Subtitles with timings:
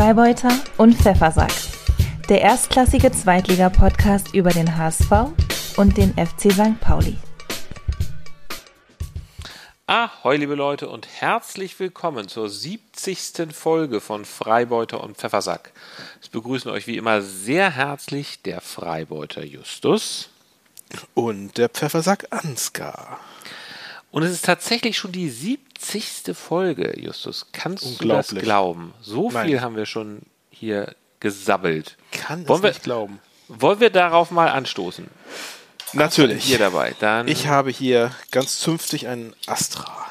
[0.00, 1.52] Freibeuter und Pfeffersack.
[2.30, 5.10] Der erstklassige Zweitliga-Podcast über den HSV
[5.76, 6.80] und den FC St.
[6.80, 7.18] Pauli.
[10.22, 13.54] Ahoi, liebe Leute, und herzlich willkommen zur 70.
[13.54, 15.72] Folge von Freibeuter und Pfeffersack.
[16.20, 20.28] Es begrüßen euch wie immer sehr herzlich der Freibeuter Justus.
[21.14, 23.18] Und der Pfeffersack Ansgar.
[24.10, 26.36] Und es ist tatsächlich schon die 70.
[26.36, 27.46] Folge, Justus.
[27.52, 28.92] Kannst du das glauben?
[29.00, 29.46] So Nein.
[29.48, 31.96] viel haben wir schon hier gesabbelt.
[32.12, 33.20] Kann Wollen es wir, nicht glauben.
[33.48, 35.08] wollen wir darauf mal anstoßen?
[35.92, 36.44] Natürlich.
[36.44, 36.94] Hier dabei.
[37.00, 40.09] Dann, Ich habe hier ganz zünftig einen Astra.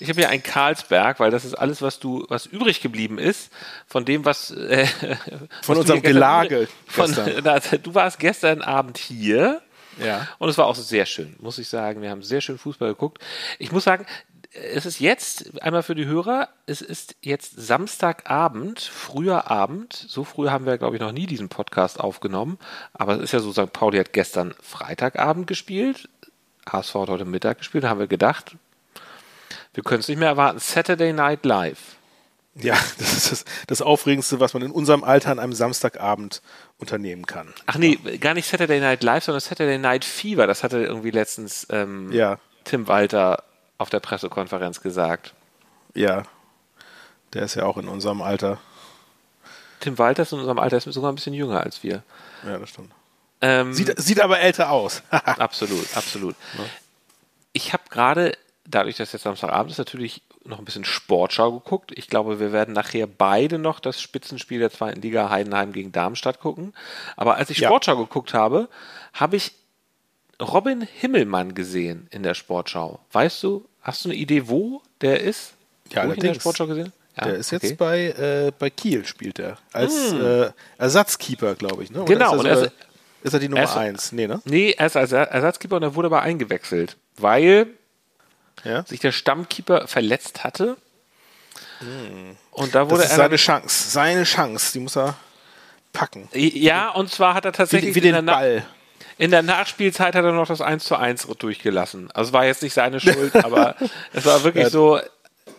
[0.00, 3.50] Ich habe hier einen Karlsberg, weil das ist alles, was du, was übrig geblieben ist
[3.86, 4.86] von dem, was äh,
[5.66, 7.14] was du unserem Gelage Von.
[7.42, 9.60] Na, du warst gestern Abend hier
[10.02, 10.28] Ja.
[10.38, 12.00] und es war auch sehr schön, muss ich sagen.
[12.02, 13.22] Wir haben sehr schön Fußball geguckt.
[13.58, 14.06] Ich muss sagen,
[14.52, 16.48] es ist jetzt einmal für die Hörer.
[16.66, 19.92] Es ist jetzt Samstagabend, früher Abend.
[19.92, 22.58] So früh haben wir, glaube ich, noch nie diesen Podcast aufgenommen.
[22.94, 23.72] Aber es ist ja so, St.
[23.72, 26.08] Pauli hat gestern Freitagabend gespielt.
[26.70, 27.84] HSV hat heute Mittag gespielt.
[27.84, 28.56] Da haben wir gedacht,
[29.78, 30.58] wir können es nicht mehr erwarten.
[30.58, 31.78] Saturday Night Live.
[32.56, 36.42] Ja, das ist das, das Aufregendste, was man in unserem Alter an einem Samstagabend
[36.78, 37.54] unternehmen kann.
[37.66, 40.48] Ach nee, gar nicht Saturday Night Live, sondern Saturday Night Fever.
[40.48, 43.44] Das hatte irgendwie letztens ähm, Ja, Tim Walter
[43.78, 45.32] auf der Pressekonferenz gesagt.
[45.94, 46.24] ja.
[47.34, 48.58] Der ist ja auch in unserem Alter.
[49.80, 52.02] Tim Walter ist in unserem Alter ist sogar ein bisschen jünger als wir.
[52.44, 52.90] Ja, das stimmt.
[53.42, 55.02] Ähm, Sieht, sieht aber älter aus.
[55.10, 56.34] absolut, absolut.
[57.52, 58.32] Ich habe gerade,
[58.70, 61.92] dadurch, dass jetzt Samstagabend ist, natürlich noch ein bisschen Sportschau geguckt.
[61.94, 66.40] Ich glaube, wir werden nachher beide noch das Spitzenspiel der zweiten Liga Heidenheim gegen Darmstadt
[66.40, 66.74] gucken.
[67.16, 67.68] Aber als ich Ja.
[67.68, 68.68] Sportschau geguckt habe,
[69.14, 69.52] habe ich
[70.40, 73.00] Robin Himmelmann gesehen in der Sportschau.
[73.12, 75.54] Weißt du, hast du eine Idee, wo der ist?
[75.90, 76.36] Ja, wo ich in der allerdings.
[76.42, 76.92] Sportschau gesehen?
[77.16, 77.66] Ja, der ist okay.
[77.66, 79.58] jetzt bei, äh, bei Kiel, spielt er.
[79.72, 81.90] Als äh, Ersatzkeeper, glaube ich.
[81.90, 82.04] Ne?
[82.04, 82.74] Genau, Ist und er, sogar, ist-
[83.24, 84.12] ist er die er Nummer ist- eins?
[84.12, 84.40] Nee, ne?
[84.44, 87.66] Nee, er ist als Er- Ersatzkeeper und er wurde aber eingewechselt, weil
[88.64, 88.84] Ja.
[88.84, 90.76] sich der Stammkeeper verletzt hatte.
[92.50, 93.90] Und da wurde Das ist seine Chance.
[93.90, 94.72] Seine Chance.
[94.72, 95.14] Die muss er
[95.92, 96.28] packen.
[96.32, 98.64] ja, und zwar hat er Wie, tatsächlich wie in, der den Ball.
[99.16, 102.10] in der Nachspielzeit hat er noch das 1 zu 1 durchgelassen.
[102.12, 103.76] Also es war jetzt nicht seine Schuld, aber
[104.12, 104.70] es war wirklich Ja.
[104.70, 105.00] so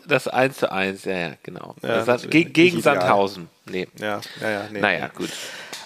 [0.06, 1.76] das 1 zu 1, ja, ja, genau.
[1.82, 2.82] Ja, hat, gegen ideal.
[2.82, 3.50] Sandhausen.
[3.66, 3.88] Nee.
[3.98, 4.64] Ja, ja, ja.
[4.72, 5.12] Nee, Naja, nee.
[5.16, 5.30] gut.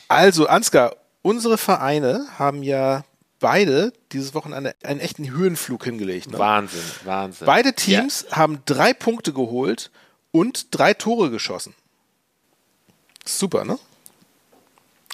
[0.08, 3.04] Also, Ansgar, unsere Vereine haben ja
[3.44, 6.32] beide dieses Wochenende einen echten Höhenflug hingelegt.
[6.32, 6.40] Ne?
[6.40, 7.46] Wahnsinn, Wahnsinn.
[7.46, 9.92] Beide Teams haben drei Punkte geholt
[10.32, 11.76] und drei Tore geschossen.
[13.26, 13.78] Super, ne?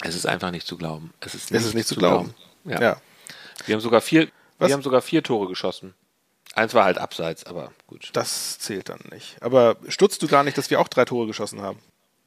[0.01, 1.11] Es ist einfach nicht zu glauben.
[1.19, 2.35] Es ist Es ist nicht zu glauben.
[2.65, 2.79] Ja.
[2.79, 3.01] Ja.
[3.65, 4.29] Wir haben sogar vier,
[4.59, 4.69] Was?
[4.69, 5.95] wir haben sogar vier Tore geschossen.
[6.53, 8.11] Eins war halt abseits, aber gut.
[8.13, 9.37] Das zählt dann nicht.
[9.41, 11.79] Aber stutzt du gar nicht, dass wir auch drei Tore geschossen haben?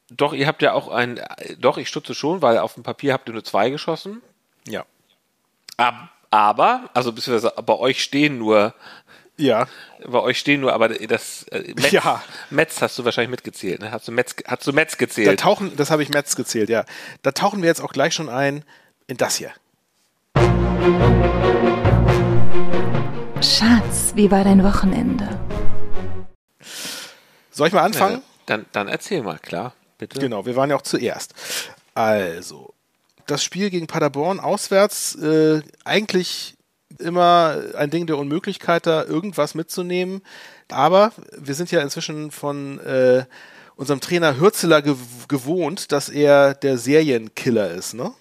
[0.09, 1.21] Doch, ihr habt ja auch ein,
[1.59, 4.21] doch, ich stutze schon, weil auf dem Papier habt ihr nur zwei geschossen.
[4.67, 4.85] Ja.
[5.83, 8.73] Ab, aber, also beziehungsweise bei euch stehen nur,
[9.35, 9.67] Ja.
[10.05, 12.23] bei euch stehen nur, aber das äh, Metz, Ja.
[12.49, 13.91] Metz hast du wahrscheinlich mitgezählt, ne?
[13.91, 15.39] Hast du Metz, hast du Metz Da gezählt?
[15.39, 16.85] tauchen, das habe ich Metz gezählt, ja.
[17.21, 18.63] Da tauchen wir jetzt auch gleich schon ein
[19.07, 19.51] in das hier.
[23.41, 25.27] Schatz, wie war dein Wochenende?
[27.51, 28.15] Soll ich mal anfangen?
[28.17, 30.19] Ja, dann, dann erzähl mal, klar, bitte.
[30.19, 31.33] Genau, wir waren ja auch zuerst.
[31.93, 32.72] Also,
[33.27, 36.55] das Spiel gegen Paderborn auswärts, äh, eigentlich
[36.99, 40.21] immer ein Ding der Unmöglichkeit, da irgendwas mitzunehmen.
[40.69, 43.25] Aber wir sind ja inzwischen von äh,
[43.75, 44.95] unserem Trainer Hürzeler gew
[45.27, 47.93] gewohnt, dass er der Serienkiller ist.
[47.95, 48.11] Ne?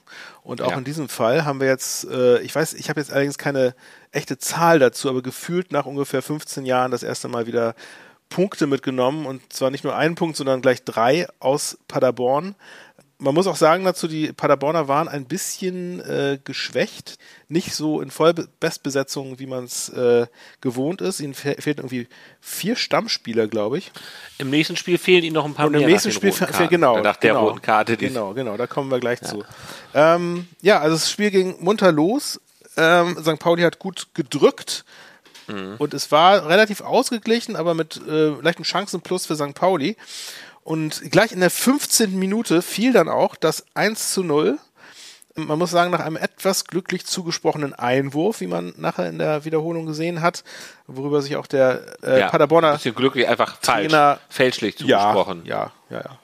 [0.42, 0.78] Und auch Ja.
[0.78, 3.74] in diesem Fall haben wir jetzt, äh, ich weiß, ich habe jetzt allerdings keine
[4.10, 7.74] echte Zahl dazu, aber gefühlt nach ungefähr 15 Jahren das erste Mal wieder
[8.30, 12.54] Punkte mitgenommen und zwar nicht nur einen Punkt, sondern gleich drei aus Paderborn.
[13.22, 18.10] Man muss auch sagen dazu, die Paderborner waren ein bisschen äh, geschwächt, nicht so in
[18.10, 20.26] Vollbestbesetzung, wie man es äh,
[20.60, 21.20] gewohnt ist.
[21.20, 22.08] Ihnen fe fehlten irgendwie
[22.40, 23.92] vier Stammspieler, glaube ich.
[24.38, 26.46] Im nächsten Spiel fehlen ihnen noch ein paar Und mehr im nächsten nach Spiel roten
[26.46, 26.68] fe- Karten.
[26.68, 27.96] genau, Nach der genau, roten Karte.
[27.96, 29.44] Genau, genau, da kommen wir gleich zu.
[29.94, 32.40] Ähm, ja, also das Spiel ging munter los.
[32.76, 33.38] Ähm, St.
[33.38, 34.84] Pauli hat gut gedrückt
[35.48, 35.74] Mhm.
[35.78, 39.54] und es war relativ ausgeglichen, aber mit äh, leichtem Chancenplus für St.
[39.54, 39.96] Pauli.
[40.64, 42.18] Und gleich in der 15.
[42.18, 44.58] Minute fiel dann auch das 1 zu 0.
[45.34, 49.86] Man muss sagen, nach einem etwas glücklich zugesprochenen Einwurf, wie man nachher in der Wiederholung
[49.86, 50.44] gesehen hat,
[50.86, 55.42] worüber sich auch der äh, ja, Paderborner bisschen glücklich, einfach falsch, Trainer- fälschlich ja, zugesprochen.
[55.46, 56.18] ja, ja, ja.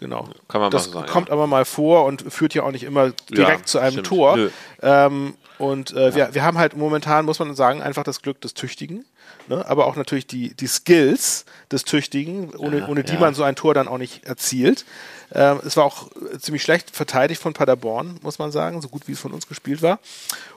[0.00, 0.24] Genau.
[0.48, 2.82] Kann man mal das so sagen, kommt aber mal vor und führt ja auch nicht
[2.82, 4.06] immer direkt Ja, zu einem stimmt.
[4.08, 4.38] Tor.
[4.82, 8.54] Ähm, und äh, wir, wir haben halt momentan, muss man sagen, einfach das Glück des
[8.54, 9.04] Tüchtigen,
[9.56, 9.66] ne?
[9.68, 13.20] aber auch natürlich die, die Skills des Tüchtigen, ohne, ohne die ja.
[13.20, 14.84] man so ein Tor dann auch nicht erzielt.
[15.34, 19.08] Ähm, es war auch äh, ziemlich schlecht verteidigt von Paderborn, muss man sagen, so gut
[19.08, 19.98] wie es von uns gespielt war.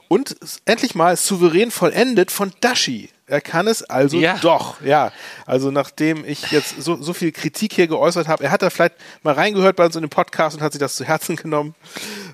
[0.08, 3.10] Und endlich mal souverän vollendet von Dashi.
[3.26, 4.38] Er kann es also Ja.
[4.40, 5.12] doch, ja.
[5.46, 8.94] Also nachdem ich jetzt so, so viel Kritik hier geäußert habe, er hat da vielleicht
[9.24, 11.74] mal reingehört bei uns in dem Podcast und hat sich das zu Herzen genommen.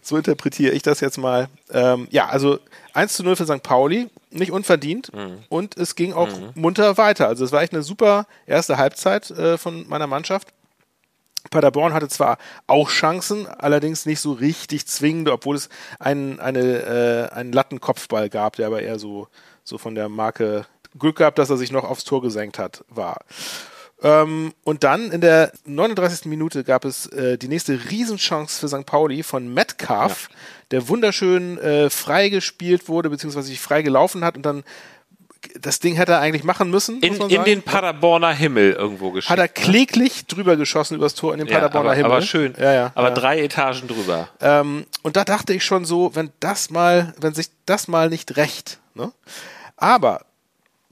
[0.03, 1.49] So interpretiere ich das jetzt mal.
[1.73, 2.59] Ähm, ja, also
[2.93, 3.63] 1 zu 0 für St.
[3.63, 5.11] Pauli, nicht unverdient.
[5.49, 7.29] Und es ging auch munter weiter.
[7.29, 10.49] Also es war echt eine super erste Halbzeit äh, von meiner Mannschaft.
[11.51, 15.69] Paderborn hatte zwar auch Chancen, allerdings nicht so richtig zwingende, obwohl es
[15.99, 19.29] einen, eine, äh, einen Lattenkopfball gab, der aber eher so,
[19.65, 20.67] so von der Marke
[20.99, 23.25] Glück gehabt, dass er sich noch aufs Tor gesenkt hat, war.
[24.03, 26.27] Ähm, und dann in der 39.
[26.27, 28.85] Minute gab es äh, die nächste Riesenchance für St.
[28.85, 30.29] Pauli von Metcalf,
[30.71, 34.65] der wunderschön äh, frei gespielt wurde, beziehungsweise sich frei gelaufen hat und dann
[35.61, 37.01] das Ding hätte er eigentlich machen müssen.
[37.01, 39.31] In, in den Paderborner Himmel irgendwo geschickt.
[39.31, 42.13] hat er kläglich drüber geschossen übers Tor in den ja, Paderborner aber, Himmel.
[42.13, 42.55] aber schön.
[42.59, 43.15] Ja, ja, aber ja.
[43.15, 44.29] drei Etagen drüber.
[44.41, 48.37] Ähm, und da dachte ich schon so, wenn das mal, wenn sich das mal nicht
[48.37, 48.79] rächt.
[48.95, 49.13] Ne?
[49.77, 50.25] Aber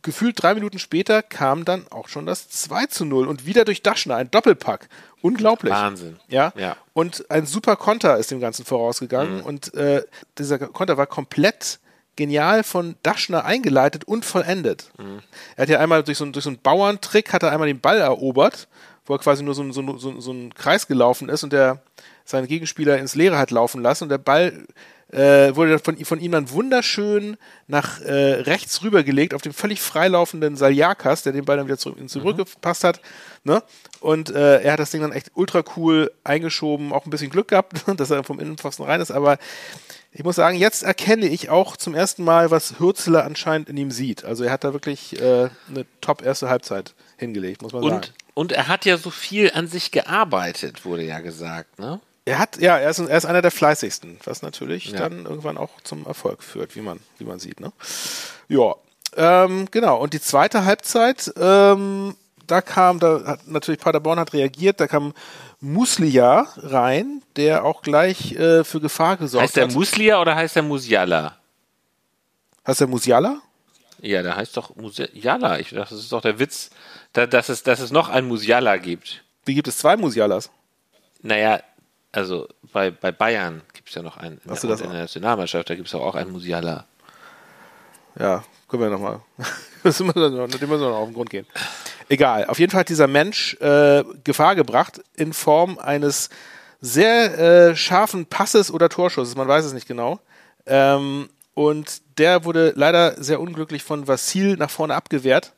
[0.02, 3.82] gefühlt drei Minuten später kam dann auch schon das 2 zu 0 und wieder durch
[3.82, 4.88] Daschner, ein Doppelpack.
[5.22, 5.72] Unglaublich.
[5.72, 6.18] Wahnsinn.
[6.28, 6.52] Ja?
[6.56, 6.76] Ja.
[6.94, 9.38] Und ein super Konter ist dem Ganzen vorausgegangen.
[9.38, 9.42] Mhm.
[9.44, 10.02] Und äh,
[10.38, 11.78] dieser Konter war komplett
[12.16, 14.90] genial von Daschner eingeleitet und vollendet.
[14.98, 15.20] Mhm.
[15.56, 17.80] Er hat ja einmal durch so, einen- durch so einen Bauerntrick hat er einmal den
[17.80, 18.68] Ball erobert,
[19.06, 21.52] wo er quasi nur so, ein- so, ein- so, so einen Kreis gelaufen ist und
[21.52, 21.82] der
[22.24, 24.66] seinen Gegenspieler ins Leere hat laufen lassen und der Ball
[25.12, 27.36] äh, wurde dann von, von ihm dann wunderschön
[27.66, 31.98] nach äh, rechts rübergelegt auf den völlig freilaufenden Saljakas, der den Ball dann wieder zurück,
[32.08, 33.00] zurückgepasst hat.
[33.44, 33.62] Ne?
[34.00, 37.48] Und äh, er hat das Ding dann echt ultra cool eingeschoben, auch ein bisschen Glück
[37.48, 39.38] gehabt, dass er vom Innenpfosten rein ist, aber
[40.12, 43.92] ich muss sagen, jetzt erkenne ich auch zum ersten Mal, was Hürzeler anscheinend in ihm
[43.92, 44.24] sieht.
[44.24, 47.94] Also er hat da wirklich äh, eine top erste Halbzeit hingelegt, muss man sagen.
[47.94, 51.78] Und, und er hat ja so viel an sich gearbeitet, wurde ja gesagt.
[51.78, 52.00] Ne?
[52.26, 55.00] Er hat, ja, er ist, er ist einer der fleißigsten, was natürlich Ja.
[55.00, 57.60] dann irgendwann auch zum Erfolg führt, wie man, wie man sieht.
[57.60, 57.72] Ne?
[58.48, 58.74] Ja,
[59.16, 59.98] ähm, genau.
[59.98, 62.14] Und die zweite Halbzeit, ähm,
[62.46, 65.14] da kam, da hat natürlich Paderborn hat reagiert, da kam
[65.60, 69.72] Muslia rein, der auch gleich äh, für Gefahr gesorgt Heißt der hat.
[69.74, 71.36] Muslia oder heißt der Musiala?
[72.66, 73.40] Heißt der Musiala?
[74.00, 75.58] Ja, der heißt doch Musiala.
[75.58, 76.70] Ich dachte, das ist doch der Witz,
[77.12, 79.22] da, dass, es, dass es noch einen Musiala gibt.
[79.44, 80.50] Wie gibt es zwei Musialas?
[81.22, 81.60] Naja,
[82.12, 84.40] also bei, bei Bayern gibt es ja noch einen.
[84.48, 86.86] Hast du Und das in der Nationalmannschaft, da gibt es auch einen Musiala.
[88.18, 89.20] Ja, können wir nochmal.
[89.82, 91.46] Das müssen wir noch- dem müssen wir noch auf den Grund gehen.
[92.10, 92.44] Egal.
[92.44, 96.28] Auf jeden Fall hat dieser Mensch äh, Gefahr gebracht in Form eines
[96.82, 97.38] sehr
[97.70, 99.36] äh, scharfen Passes oder Torschusses.
[99.36, 100.20] Man weiß es nicht genau.
[100.66, 105.54] Ähm, und der wurde leider sehr unglücklich von Vassil nach vorne abgewehrt.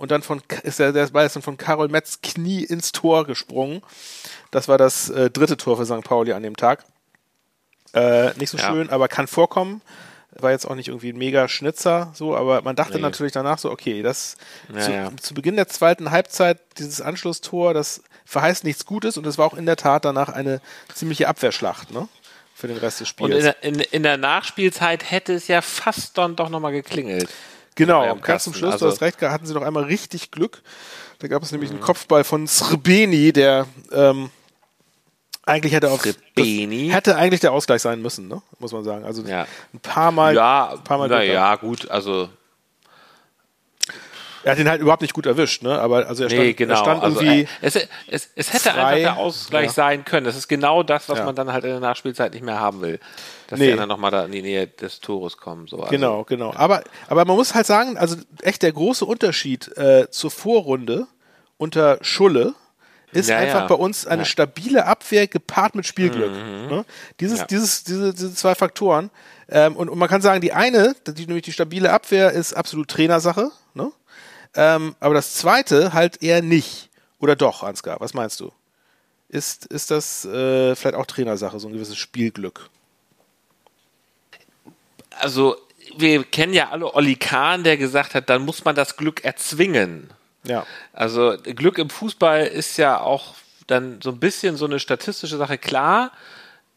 [0.00, 3.26] Und dann von, ist der, der Ball ist dann von Karol Metz Knie ins Tor
[3.26, 3.82] gesprungen.
[4.50, 6.02] Das war das äh, dritte Tor für St.
[6.02, 6.84] Pauli an dem Tag.
[7.92, 8.70] Äh, nicht so Ja.
[8.70, 9.82] schön, aber kann vorkommen.
[10.32, 13.00] War jetzt auch nicht irgendwie ein mega Schnitzer, so, aber man dachte Nee.
[13.02, 14.36] natürlich danach so, okay, das
[14.74, 19.36] Ja, zu, zu Beginn der zweiten Halbzeit, dieses Anschlusstor, das verheißt nichts Gutes und es
[19.36, 20.62] war auch in der Tat danach eine
[20.94, 22.08] ziemliche Abwehrschlacht, ne?
[22.54, 23.44] Für den Rest des Und in Spiels.
[23.44, 27.28] der, in, in der Nachspielzeit hätte es ja fast dann doch nochmal geklingelt.
[27.76, 28.54] Genau, ganz zum Kasten.
[28.54, 30.62] Schluss, Also- du hast recht, hatten sie noch einmal richtig Glück.
[31.20, 34.30] Da gab es nämlich einen Kopfball von Srebeni, der ähm,
[35.44, 36.88] eigentlich hätte auf Srebeni?
[36.90, 38.40] hätte eigentlich der Ausgleich sein müssen, ne?
[38.58, 39.04] muss man sagen.
[39.04, 39.46] Also Ja.
[39.74, 42.28] ein paar Mal, ja, ein paar Mal na ja, gut, also
[44.44, 45.78] Er hat ihn halt überhaupt nicht gut erwischt, ne?
[45.78, 46.74] Aber also er stand, nee, genau.
[46.74, 47.42] er stand also, irgendwie.
[47.42, 47.76] äh, es,
[48.08, 48.80] es, es hätte frei.
[48.82, 49.72] einfach der Ausgleich Ja.
[49.72, 50.24] sein können.
[50.24, 51.24] Das ist genau das, was Ja.
[51.26, 52.98] man dann halt in der Nachspielzeit nicht mehr haben will.
[53.48, 53.66] Dass Nee.
[53.66, 55.66] die anderen nochmal da in die Nähe des Tores kommen.
[55.66, 55.76] So.
[55.78, 56.52] Also, Genau, genau.
[56.54, 61.06] Aber, aber man muss halt sagen, also echt der große Unterschied äh, zur Vorrunde
[61.58, 62.54] unter Schulle
[63.12, 64.22] ist Ja, einfach bei uns eine.
[64.22, 64.26] Mhm.
[64.26, 66.30] stabile Abwehr gepaart mit Spielglück.
[66.32, 66.84] Ne?
[67.18, 69.10] Dieses, dieses, diese, diese zwei Faktoren.
[69.48, 72.86] Ähm, und, und man kann sagen, die eine, die, nämlich die stabile Abwehr, ist absolut
[72.88, 73.50] Trainersache.
[73.74, 73.90] Ne?
[74.54, 76.88] Ähm, aber das zweite halt eher nicht.
[77.18, 78.50] Oder doch, Ansgar, was meinst du?
[79.28, 82.68] Ist, ist das äh, vielleicht auch Trainersache, so ein gewisses Spielglück?
[85.20, 85.56] also
[85.96, 90.10] wir kennen ja alle Olli Kahn, der gesagt hat, dann muss man das Glück erzwingen.
[90.44, 90.66] Ja.
[90.92, 93.34] Also Glück im Fußball ist ja auch
[93.66, 95.58] dann so ein bisschen so eine statistische Sache.
[95.58, 96.12] Klar,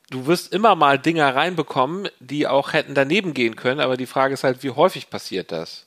[0.10, 4.34] du wirst immer mal Dinger reinbekommen, die auch hätten daneben gehen können, aber die Frage
[4.34, 5.86] ist halt, wie häufig passiert das?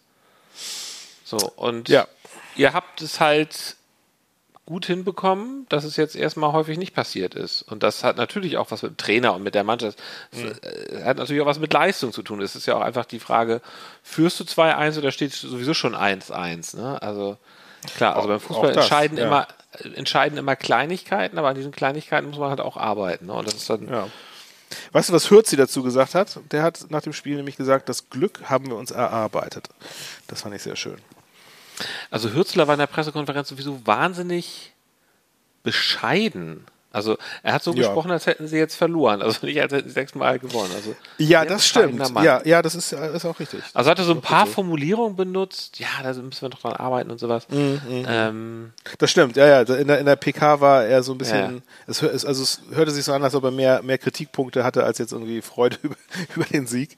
[1.26, 2.06] So, und Ja.
[2.54, 3.74] ihr habt es halt
[4.64, 7.62] gut hinbekommen, dass es jetzt erstmal häufig nicht passiert ist.
[7.62, 9.98] Und das hat natürlich auch was mit dem Trainer und mit der Mannschaft.
[10.30, 12.40] Es äh, hat natürlich auch was mit Leistung zu tun.
[12.40, 13.60] Es ist ja auch einfach die Frage,
[14.04, 16.76] führst du 2-1 oder steht sowieso schon 1-1?
[16.76, 17.00] Ne?
[17.02, 17.36] Also
[17.96, 19.26] klar, also beim Fußball das, entscheiden, ja.
[19.26, 19.48] immer,
[19.84, 23.26] äh, entscheiden immer Kleinigkeiten, aber an diesen Kleinigkeiten muss man halt auch arbeiten.
[23.26, 23.32] Ne?
[23.34, 24.08] Und das ist dann Ja.
[24.92, 26.40] Weißt du, was Hürzi dazu gesagt hat?
[26.50, 29.68] Der hat nach dem Spiel nämlich gesagt, das Glück haben wir uns erarbeitet.
[30.26, 30.98] Das fand ich sehr schön.
[32.10, 34.72] Also Hürzler war in der Pressekonferenz sowieso wahnsinnig
[35.62, 36.64] bescheiden.
[36.96, 37.76] Also er hat so Ja.
[37.78, 39.20] gesprochen, als hätten sie jetzt verloren.
[39.22, 40.70] Also nicht, als hätten sie sechsmal gewonnen.
[40.74, 42.00] Also Ja, das stimmt.
[42.22, 43.60] Ja, ja, das ist, ist auch richtig.
[43.74, 44.46] Also hat er so ein paar.
[44.46, 45.78] Formulierungen benutzt.
[45.78, 47.46] Ja, da müssen wir noch dran arbeiten und sowas.
[47.50, 49.60] Mhm, ähm, Das stimmt, ja, ja.
[49.60, 51.62] In der, in der PK war er so ein bisschen, Ja.
[51.86, 54.98] es, also es hörte sich so an, als ob er mehr, mehr Kritikpunkte hatte, als
[54.98, 55.96] jetzt irgendwie Freude über,
[56.34, 56.96] über den Sieg.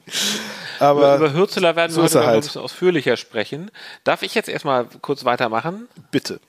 [0.78, 2.36] Aber über Hürzeler werden so wir heute halt.
[2.36, 3.70] ein bisschen ausführlicher sprechen.
[4.04, 5.88] Darf ich jetzt erstmal kurz weitermachen?
[6.10, 6.40] bitte.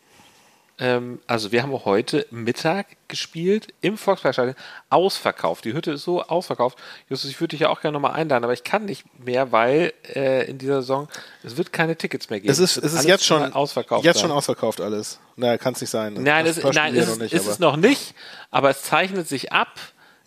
[0.80, 4.56] Ähm, also wir haben auch heute Mittag gespielt im Volksparkstadion,
[4.90, 5.66] ausverkauft.
[5.66, 6.78] Die Hütte ist so ausverkauft.
[7.10, 9.94] Justus, ich würde dich ja auch gerne nochmal einladen, aber ich kann nicht mehr, weil
[10.16, 11.08] äh, in dieser Saison
[11.44, 12.52] es wird keine Tickets mehr geben.
[12.52, 14.06] Es ist, wird es ist jetzt schon ausverkauft.
[14.06, 14.30] Jetzt sein.
[14.30, 15.20] schon ausverkauft alles.
[15.36, 16.14] Naja, kann es nicht sein.
[16.14, 18.16] Nein, Das es, nein, ist, noch nicht, ist aber- es noch nicht,
[18.52, 19.80] aber es zeichnet sich ab,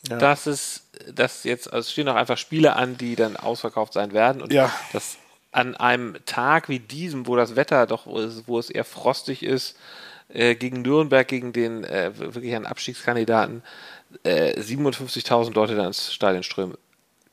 [0.09, 0.18] Ja.
[0.18, 4.12] dass es, dass jetzt, also es stehen auch einfach Spiele an, die dann ausverkauft sein
[4.12, 4.71] werden und Ja.
[4.92, 5.16] dass
[5.52, 9.42] an einem Tag wie diesem, wo das Wetter doch, wo es, wo es eher frostig
[9.42, 9.76] ist,
[10.32, 13.62] äh, gegen Nürnberg, gegen den äh, wirklich einen Abstiegskandidaten,
[14.24, 16.76] äh, 57.000 Leute dann ins Stadion strömen.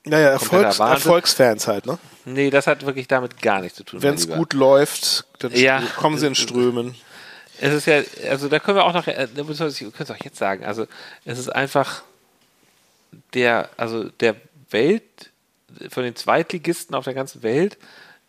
[0.06, 0.79] Naja, Erfolgs.
[0.79, 1.98] Erfolgsfans halt, ne?
[2.25, 4.01] Nee, das hat wirklich damit gar nichts zu tun.
[4.01, 5.82] Wenn es gut läuft, dann Ja.
[5.98, 6.96] kommen sie in Strömen.
[7.60, 10.38] Es ist ja, also da können wir auch noch, äh, ich könnte es auch jetzt
[10.38, 10.88] sagen, also
[11.25, 12.03] es ist einfach
[13.34, 14.36] der, also der
[14.72, 15.03] Welt,
[15.89, 17.77] von den Zweitligisten auf der ganzen Welt,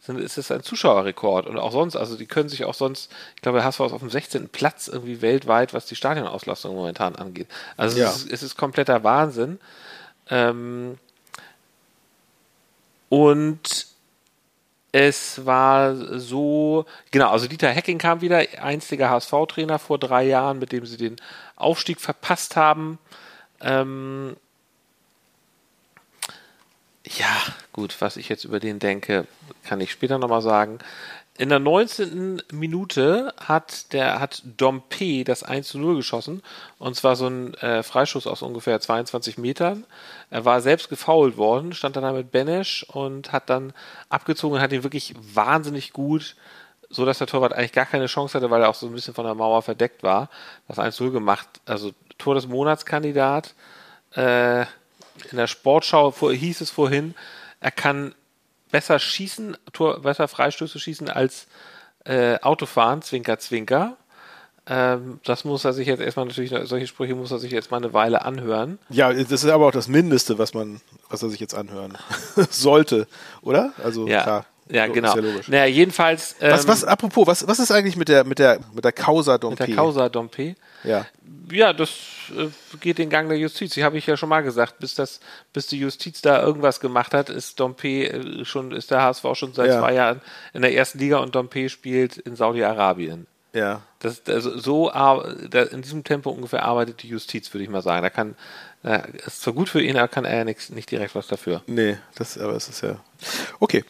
[0.01, 3.43] sind, ist es ein Zuschauerrekord und auch sonst, also die können sich auch sonst, ich
[3.43, 4.49] glaube, der HSV ist auf dem 16.
[4.49, 7.49] Platz irgendwie weltweit, was die Stadionauslastung momentan angeht.
[7.77, 8.09] Also Ja.
[8.09, 9.61] es, ist, es ist kompletter Wahnsinn.
[10.31, 10.99] Ähm,
[13.11, 13.87] und
[14.93, 20.73] es war so, genau, also Dieter Hecking kam wieder, einziger HSV-Trainer vor drei Jahren, mit
[20.73, 21.17] dem sie den
[21.57, 22.99] Aufstieg verpasst haben.
[23.61, 24.37] Ähm,
[27.05, 27.29] ja,
[27.73, 29.27] gut, was ich jetzt über den denke,
[29.71, 30.81] kann ich später nochmal sagen.
[31.39, 32.43] In der 19.
[32.51, 36.43] Minute hat der hat Dompe das 1 zu 0 geschossen.
[36.81, 39.87] Und zwar so ein äh, Freischuss aus ungefähr 22 Metern.
[40.29, 43.73] Er war selbst gefoult worden, stand dann da mit Benesch und hat dann
[44.09, 46.35] abgezogen und hat ihn wirklich wahnsinnig gut,
[46.89, 49.15] so dass der Torwart eigentlich gar keine Chance hatte, weil er auch so ein bisschen
[49.15, 50.31] von der Mauer verdeckt war.
[50.67, 51.49] Das 1 zu 0 gemacht.
[51.65, 53.55] Also Tor des Monatskandidat.
[54.17, 57.15] Äh, in der Sportschau hieß es vorhin,
[57.61, 58.17] er kann
[58.71, 61.47] besser schießen, Tor, besser Freistöße schießen als
[62.05, 63.97] äh, Autofahren, Zwinker, Zwinker.
[64.67, 67.79] Ähm, das muss er sich jetzt erstmal natürlich, solche Sprüche muss er sich jetzt mal
[67.79, 68.79] eine Weile anhören.
[68.89, 71.97] Ja, das ist aber auch das Mindeste, was man, was er sich jetzt anhören
[72.51, 73.07] sollte,
[73.43, 73.73] oder?
[73.83, 74.47] Also Ja, klar.
[74.69, 75.09] ja So, genau.
[75.09, 75.49] Ist ja logisch.
[75.49, 78.85] naja, jedenfalls ähm, Was, was, apropos, was, was ist eigentlich mit der, mit der, mit
[78.85, 79.67] der Causa mit Dompe?
[79.67, 80.55] der Causa Dompe.
[80.85, 81.07] Ja.
[81.51, 81.91] Ja, das
[82.37, 83.75] äh, geht den Gang der Justiz.
[83.75, 84.79] Die habe ich ja schon mal gesagt.
[84.79, 85.21] Bis das,
[85.53, 89.53] bis die Justiz da irgendwas gemacht hat, ist Dompe äh, schon, ist der HSV schon
[89.53, 89.81] seit Ja.
[89.81, 90.21] zwei Jahren
[90.53, 93.27] in der ersten Liga und Dompe spielt in Saudi-Arabien.
[93.53, 93.83] Ja.
[93.99, 98.03] Das, also so in diesem Tempo ungefähr arbeitet die Justiz, würde ich mal sagen.
[98.03, 98.37] Da kann
[98.85, 101.63] äh, ist zwar gut für ihn, aber kann er ja nix, nicht direkt was dafür.
[101.67, 102.97] Nee, das, aber es ist ja.
[103.59, 103.85] Okay.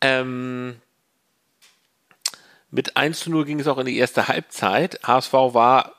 [0.00, 0.76] Ähm,
[2.72, 4.98] mit 1 zu 0 ging es auch in die erste Halbzeit.
[5.06, 5.92] HSV war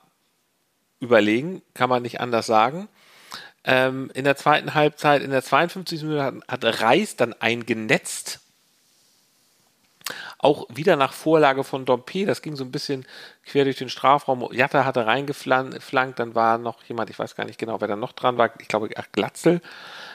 [0.99, 2.89] überlegen, kann man nicht anders sagen.
[3.63, 6.01] Ähm, in der zweiten Halbzeit, in der 52.
[6.01, 8.39] Minute hat, hat Reis dann eingenetzt.
[10.39, 13.05] Auch wieder nach Vorlage von Dompe, das ging so ein bisschen
[13.45, 14.49] quer durch den Strafraum.
[14.51, 18.11] Jatta hatte reingeflankt, dann war noch jemand, ich weiß gar nicht genau, wer da noch
[18.11, 19.61] dran war, ich glaube, ach, Glatzel.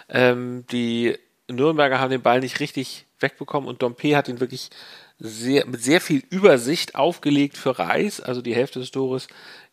[0.08, 1.16] Ähm, die
[1.48, 4.70] Nürnberger haben den Ball nicht richtig wegbekommen und Dompe hat ihn wirklich
[5.18, 8.20] sehr, mit sehr viel Übersicht aufgelegt für Reis.
[8.20, 9.28] Also die Hälfte des Tores,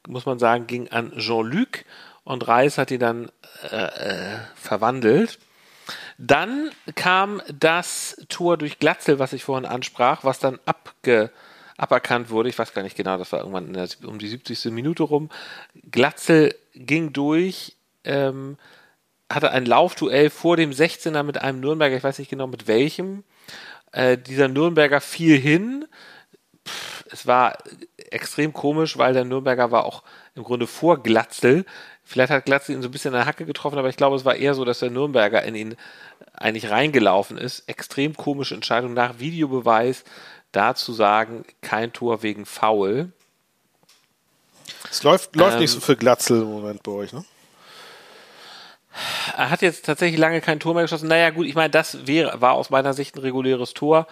[0.08, 1.86] muss man sagen, ging an Jean-Luc
[2.24, 3.32] und Reis hat ihn dann
[3.72, 5.40] äh, äh, verwandelt.
[6.18, 11.32] Dann kam das Tor durch Glatzel, was ich vorhin ansprach, was dann abge,
[11.78, 12.50] aberkannt wurde.
[12.50, 14.66] Ich weiß gar nicht genau, das war irgendwann der, um die 70.
[14.66, 15.30] Minute rum.
[15.92, 18.58] Glatzel ging durch, ähm,
[19.32, 23.24] hatte ein Laufduell vor dem 16er mit einem Nürnberger, ich weiß nicht genau mit welchem.
[23.96, 25.86] Äh, dieser Nürnberger fiel hin.
[26.68, 27.58] Pff, es war
[28.12, 30.04] extrem komisch, weil der Nürnberger war auch
[30.36, 31.66] im Grunde vor Glatzel.
[32.04, 34.26] Vielleicht hat Glatze ihn so ein bisschen in der Hacke getroffen, aber ich glaube, es
[34.26, 35.78] war eher so, dass der Nürnberger in ihn
[36.34, 37.70] eigentlich reingelaufen ist.
[37.70, 40.04] Extrem komische Entscheidung nach Videobeweis,
[40.52, 43.14] da zu sagen, kein Tor wegen Foul.
[44.92, 47.24] Es läuft, läuft Ähm, nicht so für Glatzel im Moment bei euch, ne?
[49.38, 51.10] Er hat jetzt tatsächlich lange kein Tor mehr geschossen.
[51.10, 54.08] Naja, gut, ich meine, das wäre, war aus meiner Sicht ein reguläres Tor.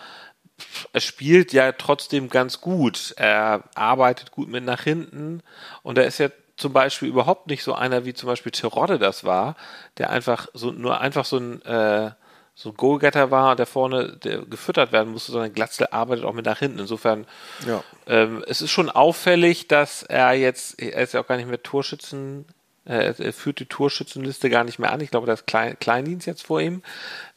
[0.92, 3.14] Er spielt ja trotzdem ganz gut.
[3.18, 5.42] Er arbeitet gut mit nach hinten
[5.82, 9.24] und er ist ja zum Beispiel überhaupt nicht so einer wie zum Beispiel Terodde das
[9.24, 9.56] war,
[9.98, 12.12] der einfach so nur einfach so ein äh,
[12.56, 16.46] so ein Goalgetter war, der vorne der gefüttert werden musste, sondern Glatzel arbeitet auch mit
[16.46, 16.80] nach hinten.
[16.80, 17.26] Insofern
[17.66, 17.84] Ja.
[18.06, 21.64] ähm, es ist schon auffällig, dass er jetzt, er ist ja auch gar nicht mehr
[21.64, 22.46] Torschützen,
[22.86, 25.02] äh, er führt die Torschützenliste gar nicht mehr an.
[25.02, 26.84] Ich glaube, da ist Klein, Kleindienst jetzt vor ihm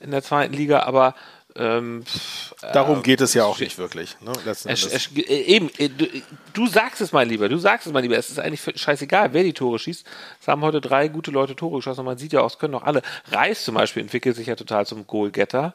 [0.00, 1.14] in der zweiten Liga, aber
[1.58, 2.04] ähm,
[2.72, 4.16] Darum äh, geht es ja auch nicht wirklich.
[4.20, 4.32] Ne?
[4.66, 6.06] Äh, eben, äh, du,
[6.52, 8.16] du sagst es mal lieber, du sagst es mal lieber.
[8.16, 10.06] Es ist eigentlich scheißegal, wer die Tore schießt.
[10.40, 12.72] Es haben heute drei gute Leute Tore geschossen und man sieht ja auch, es können
[12.72, 13.02] doch alle.
[13.30, 15.74] Reis zum Beispiel entwickelt sich ja total zum Goalgetter.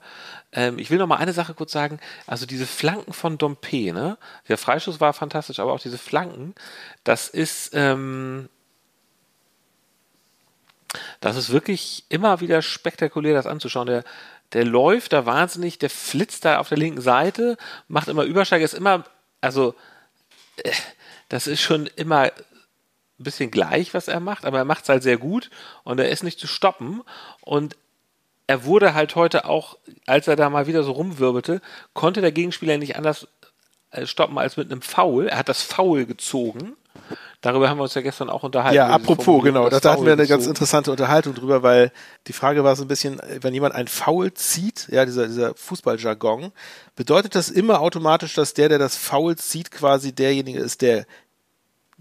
[0.52, 2.00] Ähm, ich will noch mal eine Sache kurz sagen.
[2.28, 4.18] Also diese Flanken von Dompe, ne?
[4.50, 6.54] Der Freischuss war fantastisch, aber auch diese Flanken,
[7.04, 8.50] das ist, ähm,
[11.20, 13.88] das ist wirklich immer wieder spektakulär, das anzuschauen.
[13.88, 14.04] Der,
[14.54, 17.58] der läuft da wahnsinnig, der flitzt da auf der linken Seite,
[17.88, 19.06] macht immer Übersteiger, ist immer,
[19.40, 19.76] also,
[20.58, 20.72] äh,
[21.30, 22.32] das ist schon immer ein
[23.24, 25.50] bisschen gleich, was er macht, aber er macht es halt sehr gut
[25.84, 27.04] und er ist nicht zu stoppen.
[27.42, 27.78] Und
[28.48, 31.62] er wurde halt heute auch, als er da mal wieder so rumwirbelte,
[31.94, 33.28] konnte der Gegenspieler nicht anders
[33.92, 35.28] äh, stoppen als mit einem Foul.
[35.28, 36.76] Er hat das Foul gezogen.
[37.42, 38.76] Darüber haben wir uns ja gestern auch unterhalten.
[38.76, 41.92] Ja, apropos, genau, da hatten wir eine ganz interessante Unterhaltung drüber, weil
[42.28, 46.52] die Frage war so ein bisschen, wenn jemand ein Foul zieht, ja, dieser, dieser Fußballjargon,
[46.96, 51.08] bedeutet das immer automatisch, dass der, der das Foul zieht, quasi derjenige ist, der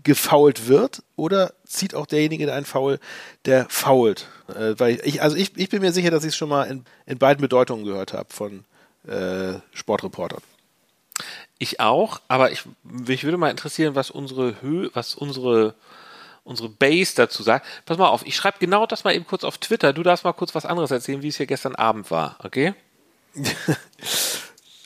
[0.02, 2.98] gefoult wird oder zieht auch derjenige der ein Foul,
[3.46, 4.28] der fault?
[4.48, 6.84] Äh, weil ich, also ich, ich bin mir sicher, dass ich es schon mal in,
[7.06, 8.64] in beiden Bedeutungen gehört habe von
[9.06, 10.42] äh, Sportreportern.
[11.62, 15.74] Ich auch, aber ich, mich würde mal interessieren, was unsere Höhe, was unsere,
[16.42, 17.66] unsere Base dazu sagt.
[17.84, 19.92] Pass mal auf, ich schreibe genau das mal eben kurz auf Twitter.
[19.92, 22.74] Du darfst mal kurz was anderes erzählen, wie es hier gestern Abend war, okay?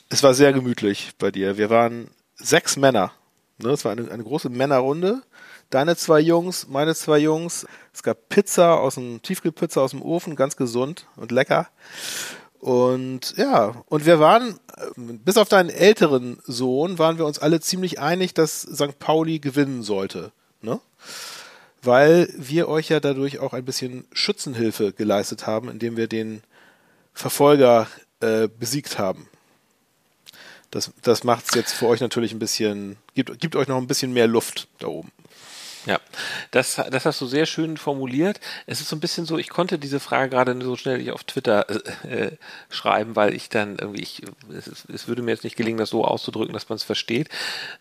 [0.07, 1.57] Es war sehr gemütlich bei dir.
[1.57, 3.11] Wir waren sechs Männer.
[3.57, 3.69] Ne?
[3.69, 5.23] Es war eine, eine große Männerrunde.
[5.71, 7.65] Deine zwei Jungs, meine zwei Jungs.
[7.91, 11.69] Es gab Pizza aus dem Tiefkühlpizza aus dem Ofen, ganz gesund und lecker.
[12.65, 17.59] Und ja, und wir waren, äh, bis auf deinen älteren Sohn, waren wir uns alle
[17.59, 18.97] ziemlich einig, dass St.
[18.97, 20.31] Pauli gewinnen sollte.
[20.63, 20.79] Ne?
[21.83, 26.41] Weil wir euch ja dadurch auch ein bisschen Schützenhilfe geleistet haben, indem wir den
[27.13, 27.85] Verfolger
[28.19, 29.29] äh, besiegt haben.
[30.71, 33.85] Das, das macht es jetzt für euch natürlich ein bisschen, gibt, gibt euch noch ein
[33.85, 35.11] bisschen mehr Luft da oben.
[35.85, 35.99] Ja,
[36.49, 38.39] das, das hast du sehr schön formuliert.
[38.65, 41.23] Es ist so ein bisschen so, ich konnte diese Frage gerade so schnell nicht auf
[41.23, 42.31] Twitter äh, äh,
[42.69, 46.03] schreiben, weil ich dann irgendwie, ich, es, es würde mir jetzt nicht gelingen, das so
[46.03, 47.29] auszudrücken, dass man es versteht.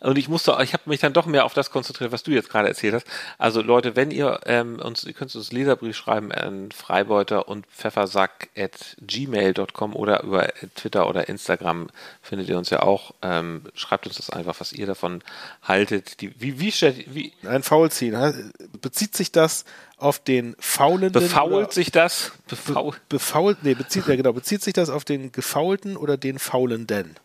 [0.00, 2.50] Und ich musste, ich habe mich dann doch mehr auf das konzentriert, was du jetzt
[2.50, 3.06] gerade erzählt hast.
[3.38, 8.50] Also Leute, wenn ihr ähm, uns, ihr könnt uns Leserbrief schreiben an Freibeuter und Pfeffersack
[8.54, 11.88] at gmail.com oder über Twitter oder Instagram
[12.20, 13.14] findet ihr uns ja auch.
[13.22, 15.22] Ähm, schreibt uns das einfach, was ihr davon
[15.62, 16.20] haltet.
[16.20, 18.14] Die, wie, wie, stellt- wie, Ein Foul ziehen.
[18.18, 19.64] he- Bezieht sich das
[19.96, 21.12] auf den faulenden?
[21.22, 22.32] Befault sich das?
[22.48, 27.16] Befaul Befault, nee, bezieht, ja genau, bezieht sich das auf den gefaulten oder den faulenden?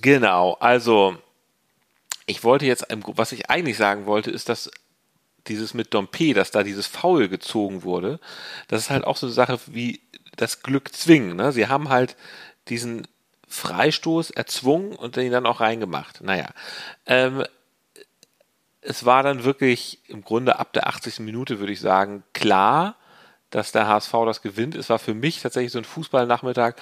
[0.00, 1.16] genau, also
[2.26, 4.70] ich wollte jetzt, was ich eigentlich sagen wollte, ist, dass
[5.48, 8.20] dieses mit Dompe, dass da dieses Foul gezogen wurde,
[8.68, 10.00] das ist halt auch so eine Sache wie
[10.36, 11.36] das Glück zwingen.
[11.36, 11.50] Ne?
[11.50, 12.16] Sie haben halt
[12.68, 13.08] diesen
[13.48, 16.20] Freistoß erzwungen und ihn dann auch reingemacht.
[16.20, 16.50] Naja,
[17.06, 17.42] ähm,
[18.82, 21.20] es war dann wirklich im Grunde ab der 80.
[21.20, 22.96] Minute, würde ich sagen, klar,
[23.50, 24.74] dass der HSV das gewinnt.
[24.74, 26.74] Es war für mich tatsächlich so ein Fußballnachmittag,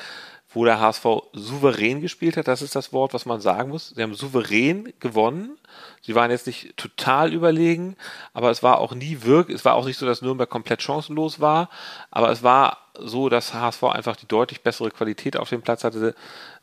[0.51, 2.49] wo der HSV souverän gespielt hat.
[2.49, 3.91] Das ist das Wort, was man sagen muss.
[3.91, 5.59] Sie haben souverän gewonnen.
[6.01, 7.97] Sie waren jetzt nicht total überlegen,
[8.33, 11.41] aber es war auch nie wirklich, es war auch nicht so, dass Nürnberg komplett chancenlos
[11.41, 11.69] war,
[12.11, 16.15] aber es war so, dass HSV einfach die deutlich bessere Qualität auf dem Platz hatte.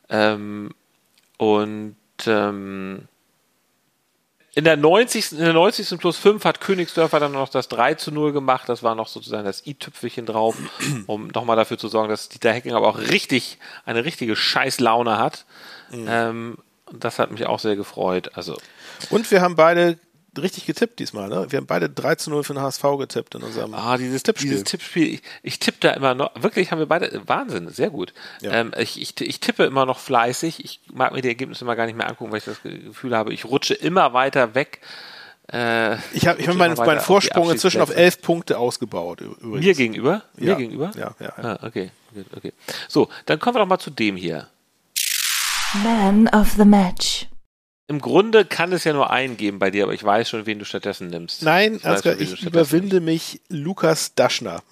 [0.10, 0.72] Ähm,
[1.38, 1.96] und
[2.26, 3.08] ähm,
[4.56, 5.34] in der 90.
[5.34, 6.00] In der 90.
[6.00, 8.68] plus 5 hat Königsdörfer dann noch das 3 zu 0 gemacht.
[8.70, 10.56] Das war noch sozusagen das i-Tüpfelchen drauf,
[11.08, 15.46] um nochmal dafür zu sorgen, dass Dieter Hecking aber auch richtig, eine richtige Scheißlaune hat.
[16.08, 18.32] Ähm, und das hat mich auch sehr gefreut.
[18.36, 18.58] Also,
[19.10, 20.00] Und wir haben beide
[20.38, 21.48] richtig getippt diesmal, ne?
[21.50, 24.50] Wir haben beide 3 zu 0 für den HSV getippt in unserem ah, dieses Tippspiel.
[24.52, 28.14] Dieses Tippspiel, ich, ich tippe da immer noch, wirklich haben wir beide, Wahnsinn, sehr gut.
[28.42, 28.52] Ja.
[28.52, 30.64] Ähm, ich, ich, ich tippe immer noch fleißig.
[30.64, 33.34] Ich mag mir die Ergebnisse immer gar nicht mehr angucken, weil ich das Gefühl habe,
[33.34, 34.82] ich rutsche immer weiter weg
[35.52, 39.22] Äh, Ich habe ich hab meinen, meinen Vorsprung inzwischen auf elf Punkte ausgebaut.
[39.22, 39.64] Übrigens.
[39.64, 40.24] Mir gegenüber?
[40.36, 40.56] Mir Ja.
[40.56, 40.92] gegenüber?
[40.98, 41.44] Ja, ja, ja.
[41.44, 41.92] Ah, okay.
[42.12, 42.54] okay, okay.
[42.88, 44.48] So, dann kommen wir doch mal zu dem hier.
[45.84, 47.15] Man of the Match.
[47.88, 50.58] Im Grunde kann es ja nur einen geben bei dir, aber ich weiß schon, wen
[50.58, 51.44] du stattdessen nimmst.
[51.44, 54.64] Nein, ich Ansgar, schon, ich überwinde mich Lukas Daschner.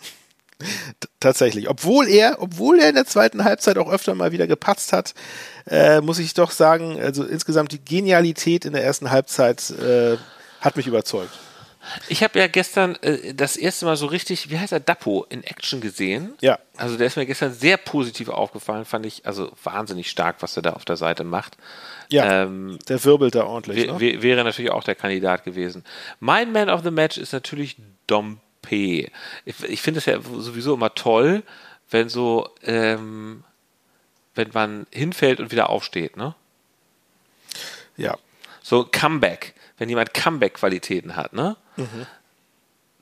[1.19, 1.69] Tatsächlich.
[1.69, 5.13] Obwohl er, obwohl er in der zweiten Halbzeit auch öfter mal wieder gepatzt hat,
[5.67, 10.17] äh, muss ich doch sagen, also insgesamt die Genialität in der ersten Halbzeit äh,
[10.62, 11.38] hat mich überzeugt.
[12.08, 15.43] Ich habe ja gestern äh, das erste Mal so richtig, wie heißt er, Dappo in
[15.43, 16.34] Action gesehen.
[16.41, 16.58] Ja.
[16.78, 20.62] Also der ist mir gestern sehr positiv aufgefallen, fand ich also wahnsinnig stark, was er
[20.63, 21.58] da auf der Seite macht.
[22.10, 23.88] Ja, Ähm, der wirbelt da ordentlich.
[23.88, 24.00] Ne?
[24.00, 25.84] wär- wäre natürlich auch der Kandidat gewesen.
[26.19, 27.76] Mein Man of the Match ist natürlich
[28.08, 28.39] Dompe.
[29.46, 31.43] Ich, ich finde es ja sowieso immer toll,
[31.89, 33.43] wenn so, ähm,
[34.36, 36.34] wenn man hinfällt und wieder aufsteht, ne?
[37.98, 38.17] Ja.
[38.62, 41.58] So Comeback, wenn jemand Comeback-Qualitäten hat, ne?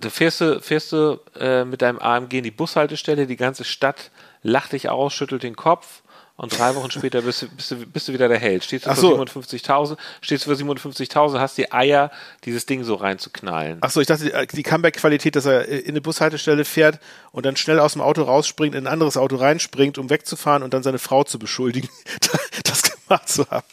[0.10, 4.10] Fährst du, fährst du äh, mit deinem AMG in die Bushaltestelle, die ganze Stadt
[4.42, 6.02] lacht dich aus, schüttelt den Kopf
[6.38, 8.64] und drei Wochen später bist du, bist du, bist du wieder der Held.
[8.64, 9.22] Stehst du Ach für so.
[9.22, 12.10] 57.000, stehst du für 57.000, hast die Eier,
[12.46, 13.78] dieses Ding so reinzuknallen.
[13.84, 17.00] Achso, ich dachte, die- die Comeback-Qualität, dass er in eine Bushaltestelle fährt
[17.32, 20.74] und dann schnell aus dem Auto rausspringt, in ein anderes Auto reinspringt, um wegzufahren und
[20.74, 21.90] dann seine Frau zu beschuldigen,
[22.64, 23.66] das gemacht zu haben.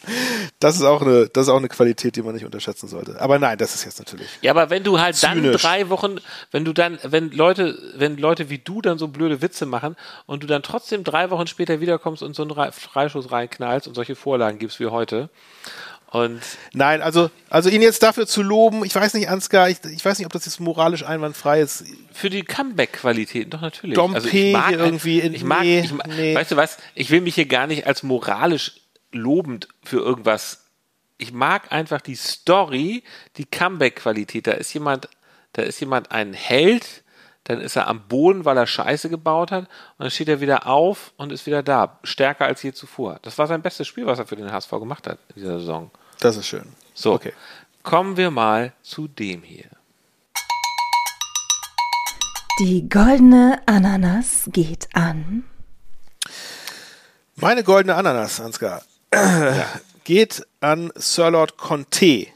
[0.59, 3.19] Das ist auch eine, das ist auch eine Qualität, die man nicht unterschätzen sollte.
[3.21, 4.27] Aber nein, das ist jetzt natürlich.
[4.41, 5.61] Ja, aber wenn du halt dann Zynisch.
[5.61, 6.17] drei Wochen,
[6.51, 10.43] wenn du dann, wenn Leute, wenn Leute wie du dann so blöde Witze machen und
[10.43, 14.15] du dann trotzdem drei Wochen später wiederkommst und so einen Re- Freischuss reinknallst und solche
[14.15, 15.29] Vorlagen gibst wie heute
[16.11, 16.41] und
[16.73, 20.17] Nein, also, also ihn jetzt dafür zu loben, ich weiß nicht, Ansgar, ich, ich weiß
[20.17, 21.83] nicht, ob das jetzt moralisch einwandfrei ist.
[22.11, 23.93] für die Comeback-Qualitäten doch natürlich.
[23.95, 26.33] Dompe also ich mag irgendwie in- ich mag, nee, ich mag nee.
[26.33, 28.78] weißt du was, ich will mich hier gar nicht als moralisch
[29.11, 30.65] lobend für irgendwas.
[31.17, 33.03] Ich mag einfach die Story,
[33.37, 34.47] die Comeback-Qualität.
[34.47, 35.09] Da ist jemand,
[35.53, 37.03] da ist jemand ein Held,
[37.43, 40.67] dann ist er am Boden, weil er Scheiße gebaut hat, und dann steht er wieder
[40.67, 43.19] auf und ist wieder da, stärker als je zuvor.
[43.23, 45.89] Das war sein bestes Spiel, was er für den HSV gemacht hat in dieser Saison.
[46.19, 46.67] Das ist schön.
[46.93, 47.33] So, Okay.
[47.83, 49.65] kommen wir mal zu dem hier.
[52.59, 55.45] Die goldene Ananas geht an.
[57.37, 58.81] Meine goldene Ananas, Ansgar,
[60.03, 62.27] geht an Sir Lord Conte.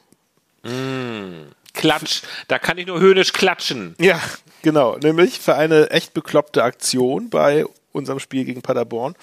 [1.74, 3.96] Klatsch, da kann ich nur höhnisch klatschen.
[4.00, 4.20] Ja,
[4.62, 4.98] genau.
[4.98, 9.16] Nämlich für eine echt bekloppte Aktion bei unserem Spiel gegen Paderborn.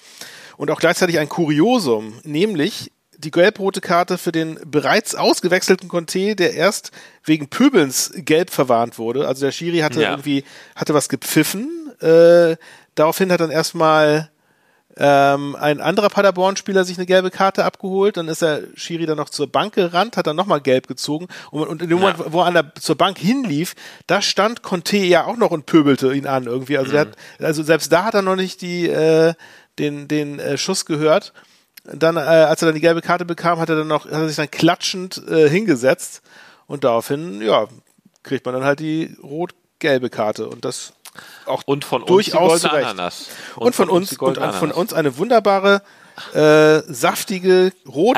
[0.57, 6.53] Und auch gleichzeitig ein Kuriosum, nämlich die gelb-rote Karte für den bereits ausgewechselten Conte, der
[6.53, 6.91] erst
[7.23, 9.27] wegen Pöbelns gelb verwarnt wurde.
[9.27, 10.11] Also der Schiri hatte Ja.
[10.11, 10.43] irgendwie,
[10.75, 11.91] hatte was gepfiffen.
[12.01, 12.57] Äh,
[12.95, 14.31] daraufhin hat dann erstmal
[14.97, 19.29] ähm, ein anderer Paderborn-Spieler sich eine gelbe Karte abgeholt, dann ist der Schiri dann noch
[19.29, 21.27] zur Bank gerannt, hat dann nochmal gelb gezogen.
[21.49, 23.75] Und, und in dem Moment, wo er an der, zur Bank hinlief,
[24.07, 26.77] da stand Conte ja auch noch und pöbelte ihn an irgendwie.
[26.77, 29.33] Also, der hat, also selbst da hat er noch nicht die, äh,
[29.79, 31.33] den, den äh, Schuss gehört.
[31.83, 34.27] Dann, äh, als er dann die gelbe Karte bekam, hat er dann noch, hat er
[34.27, 36.21] sich dann klatschend äh, hingesetzt.
[36.67, 37.67] Und daraufhin, ja,
[38.23, 40.47] kriegt man dann halt die rot-gelbe Karte.
[40.47, 40.93] Und das
[41.45, 42.87] auch Und von uns durchaus die goldene.
[42.89, 43.27] Ananas.
[43.55, 44.77] Und, von, uns die und goldene an- von Ananas.
[44.77, 45.81] uns eine wunderbare,
[46.33, 48.17] äh, saftige, rot,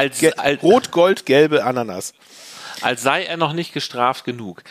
[0.62, 2.14] rot-gold-gelbe Ananas.
[2.82, 4.64] Als sei er noch nicht gestraft genug.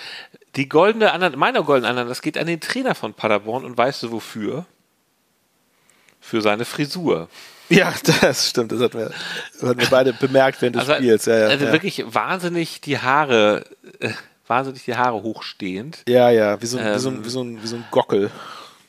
[0.57, 4.13] Die goldene Ananas, meine goldene Ananas geht an den Trainer von Paderborn und weißt du
[4.13, 4.67] wofür?
[6.21, 7.29] Für seine Frisur.
[7.69, 8.71] Ja, das stimmt.
[8.73, 9.11] Das hatten wir,
[9.67, 11.25] hatten wir beide bemerkt während des Also, Spiels.
[11.25, 11.73] Ja, ja, also ja.
[11.73, 13.65] wirklich wahnsinnig die Haare,
[14.01, 14.11] äh,
[14.53, 16.03] wahnsinnig die Haare hochstehend.
[16.09, 17.85] ja, ja, wie so, ein- wie, so, ein- Ähm, wie, so ein, wie so ein
[17.91, 18.31] Gockel.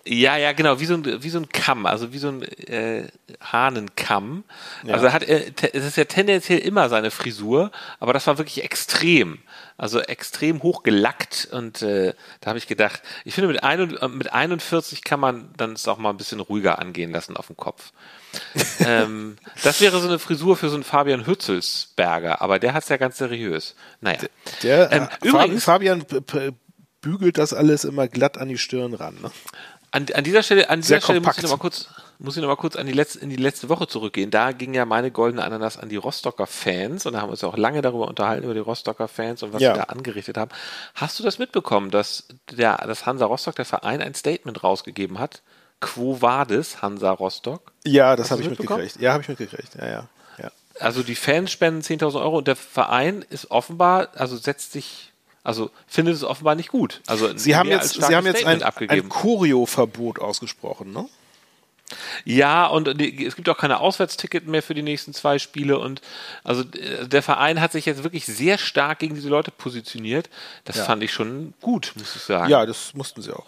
[0.06, 3.08] Ja, ja, genau, wie so ein, wie so ein Kamm, also wie so ein äh,
[3.42, 4.44] Hahnenkamm.
[4.92, 7.72] Also er hat, äh, te- es ist ja tendenziell immer seine Frisur,
[8.02, 9.40] aber das war wirklich extrem.
[9.78, 14.32] Also extrem hochgelackt und äh, da habe ich gedacht, ich finde mit, ein, äh, mit
[14.32, 17.92] 41 kann man dann es auch mal ein bisschen ruhiger angehen lassen auf dem Kopf.
[18.80, 22.90] ähm, das wäre so eine Frisur für so einen Fabian Hützelsberger, aber der hat es
[22.90, 23.76] ja ganz seriös.
[24.02, 24.20] Naja.
[24.62, 26.06] Der, ähm, äh, übrigens, Fabian
[27.02, 29.16] bügelt das alles immer glatt an die Stirn ran.
[29.22, 29.32] Ne?
[29.92, 31.44] An, an dieser Stelle, an Sehr dieser Stelle muss ich kompakt.
[31.44, 31.88] noch mal kurz,
[32.20, 34.32] muss ich noch mal kurz an die letzte, in die letzte Woche zurückgehen.
[34.32, 37.42] Da ging ja meine goldene Ananas an die Rostocker Fans und da haben wir uns
[37.42, 39.74] ja auch lange darüber unterhalten über die Rostocker Fans und was Ja.
[39.74, 40.52] sie da angerichtet haben.
[40.96, 45.42] Hast du das mitbekommen, dass der, dass Hansa Rostock, der Verein, ein Statement rausgegeben hat?
[45.82, 47.74] Quo vadis, Hansa Rostock?
[47.84, 49.02] Ja, das habe ich mitgekriegt.
[49.02, 49.76] Ja, habe ich mitgekriegt.
[49.78, 50.08] Ja, ja.
[50.42, 50.52] ja.
[50.80, 55.12] Also die Fans spenden 10.000 Euro und der Verein ist offenbar, also setzt sich,
[55.44, 57.02] also findet es offenbar nicht gut.
[57.08, 59.10] Also Sie haben jetzt, Sie haben jetzt ein, ein.
[59.10, 61.10] Choreo-Verbot ausgesprochen, ne?
[62.26, 66.02] Ja, und die- es gibt auch keine Auswärtsticket mehr für die nächsten zwei Spiele und
[66.44, 70.30] also äh, der Verein hat sich jetzt wirklich sehr stark gegen diese Leute positioniert.
[70.66, 70.86] Das Ja.
[70.86, 72.50] fand ich schon gut, muss ich sagen.
[72.50, 73.46] Ja, das mussten sie auch.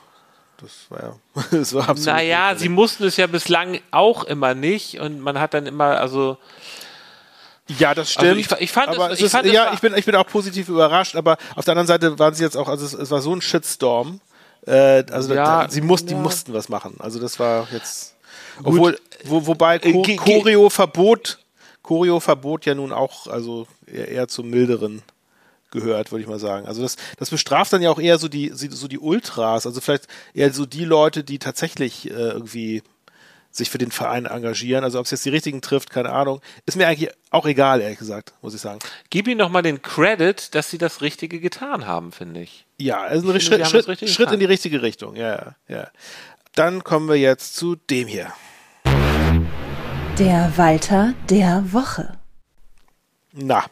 [0.57, 1.15] Das war ja,
[1.51, 2.05] das war absolut.
[2.15, 2.61] Naja, notwendig.
[2.61, 6.37] sie mussten es ja bislang auch immer nicht und man hat dann immer, also
[7.79, 8.27] Ja, das stimmt.
[8.27, 10.27] Also ich- ich fand aber es- ich ist, fand ja, ich bin, ich bin auch
[10.27, 13.21] positiv überrascht, aber auf der anderen Seite waren sie jetzt auch, also es, es war
[13.21, 14.21] so ein Shitstorm.
[14.67, 16.19] Äh, also Ja, da, sie mussten, die ja.
[16.19, 16.95] mussten was machen.
[16.99, 18.14] Also das war jetzt,
[18.63, 21.39] obwohl, wo, wobei Äh, Cho- ge- ge- Choreo verbot,
[21.83, 25.01] Choreo verbot ja nun auch, also eher, eher zum milderen
[25.71, 26.65] gehört, würde ich mal sagen.
[26.67, 30.07] Also das, das bestraft dann ja auch eher so die, so die Ultras, also vielleicht
[30.33, 32.81] eher so die Leute, die tatsächlich äh, irgendwie
[33.51, 34.83] sich für den Verein engagieren.
[34.83, 36.41] Also ob es jetzt die richtigen trifft, keine Ahnung.
[36.65, 38.79] Ist mir eigentlich auch egal, ehrlich gesagt, muss ich sagen.
[39.09, 42.65] gib ihnen doch mal den Credit, dass sie das Richtige getan haben, finde ich.
[42.77, 45.15] Ja, also ein Schritt, Schritt, Schritt in die richtige Richtung.
[45.15, 45.87] Ja, ja, ja.
[46.55, 48.31] Dann kommen wir jetzt zu dem hier.
[50.17, 52.17] Der Walter der Woche.
[53.33, 53.65] Na,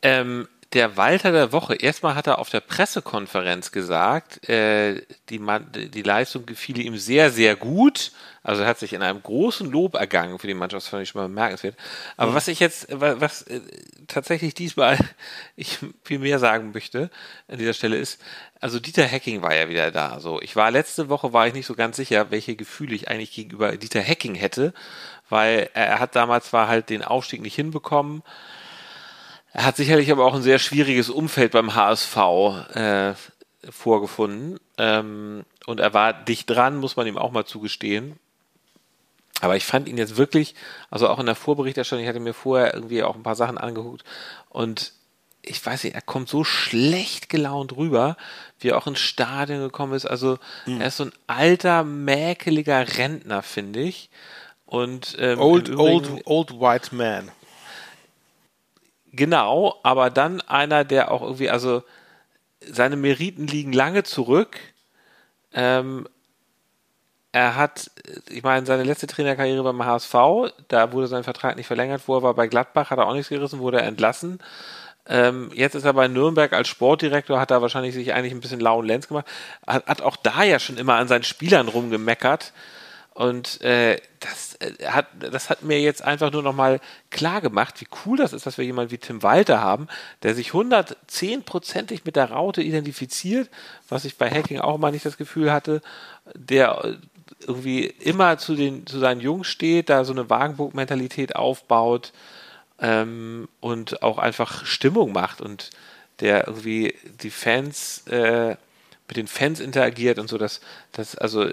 [0.00, 5.00] Ähm, der Walter der Woche, erstmal hat er auf der Pressekonferenz gesagt, äh,
[5.30, 8.12] die, Mann, die Leistung gefiel ihm sehr, sehr gut.
[8.42, 11.08] Also er hat sich in einem großen Lob ergangen für die Mannschaft, das fand ich
[11.08, 11.74] schon mal bemerkenswert.
[12.18, 13.60] Aber was ich jetzt, wa- was äh,
[14.08, 14.98] tatsächlich diesmal
[15.56, 17.10] ich viel mehr sagen möchte
[17.48, 18.20] an dieser Stelle ist,
[18.60, 20.20] also Dieter Hecking war ja wieder da.
[20.20, 23.32] So, ich war letzte Woche war ich nicht so ganz sicher, welche Gefühle ich eigentlich
[23.32, 24.74] gegenüber Dieter Hecking hätte,
[25.30, 28.22] weil er hat damals zwar halt den Aufstieg nicht hinbekommen.
[29.52, 32.16] Er hat sicherlich aber auch ein sehr schwieriges Umfeld beim HSV
[32.74, 33.14] äh,
[33.70, 34.58] vorgefunden.
[34.76, 38.18] Ähm, und er war dicht dran, muss man ihm auch mal zugestehen.
[39.40, 40.54] Aber ich fand ihn jetzt wirklich,
[40.90, 44.04] also auch in der Vorberichterstattung, ich hatte mir vorher irgendwie auch ein paar Sachen angeguckt
[44.48, 44.92] und
[45.42, 48.16] ich weiß nicht, er kommt so schlecht gelaunt rüber,
[48.58, 50.04] wie er auch ins Stadion gekommen ist.
[50.04, 54.10] Also er ist so ein alter, mäkeliger Rentner, finde ich.
[54.66, 57.30] Und ähm, old, old, old white man.
[59.12, 61.82] Genau, aber dann einer, der auch irgendwie, also
[62.60, 64.58] seine Meriten liegen lange zurück.
[65.52, 66.06] Ähm,
[67.32, 67.90] er hat,
[68.30, 70.14] ich meine, seine letzte Trainerkarriere beim HSV,
[70.68, 73.28] da wurde sein Vertrag nicht verlängert, wo er war bei Gladbach, hat er auch nichts
[73.28, 74.38] gerissen, wurde er entlassen.
[75.06, 78.60] Ähm, jetzt ist er bei Nürnberg als Sportdirektor, hat er wahrscheinlich sich eigentlich ein bisschen
[78.60, 79.26] lauen Lenz gemacht,
[79.66, 82.52] hat, hat auch da ja schon immer an seinen Spielern rumgemeckert.
[83.18, 87.88] Und äh, das, äh, hat, das hat mir jetzt einfach nur nochmal klar gemacht, wie
[88.06, 89.88] cool das ist, dass wir jemanden wie Tim Walter haben,
[90.22, 93.50] der sich 110%ig mit der Raute identifiziert,
[93.88, 95.82] was ich bei Hacking auch mal nicht das Gefühl hatte,
[96.32, 96.94] der äh,
[97.40, 102.12] irgendwie immer zu, den, zu seinen Jungs steht, da so eine Wagenburg-Mentalität aufbaut
[102.78, 105.70] ähm, und auch einfach Stimmung macht und
[106.20, 108.50] der irgendwie die Fans äh,
[109.08, 110.60] mit den Fans interagiert und so, dass
[110.92, 111.50] das also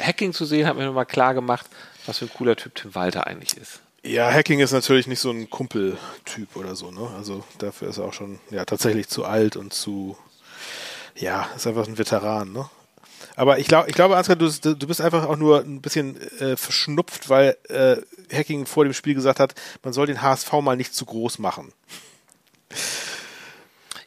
[0.00, 1.66] Hacking zu sehen hat mir nochmal klar gemacht,
[2.06, 3.80] was für ein cooler Typ Tim Walter eigentlich ist.
[4.02, 7.10] Ja, Hacking ist natürlich nicht so ein Kumpeltyp oder so, ne?
[7.16, 10.16] Also dafür ist er auch schon ja tatsächlich zu alt und zu
[11.16, 12.68] ja, ist einfach ein Veteran, ne?
[13.34, 16.56] Aber ich glaube, ich glaube, Ansgar, du, du bist einfach auch nur ein bisschen äh,
[16.56, 17.96] verschnupft, weil äh,
[18.34, 21.72] Hacking vor dem Spiel gesagt hat, man soll den HSV mal nicht zu groß machen.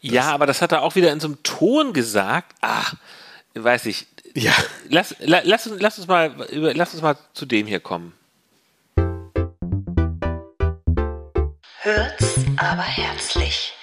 [0.01, 2.55] Ja, aber das hat er auch wieder in so einem Ton gesagt.
[2.61, 2.85] Ah,
[3.53, 4.07] weiß ich.
[4.35, 4.53] Ja.
[4.89, 8.13] Lass, la, lass, uns- lass uns mal, über- lass uns mal zu dem hier kommen.
[11.81, 13.73] Hört's aber herzlich.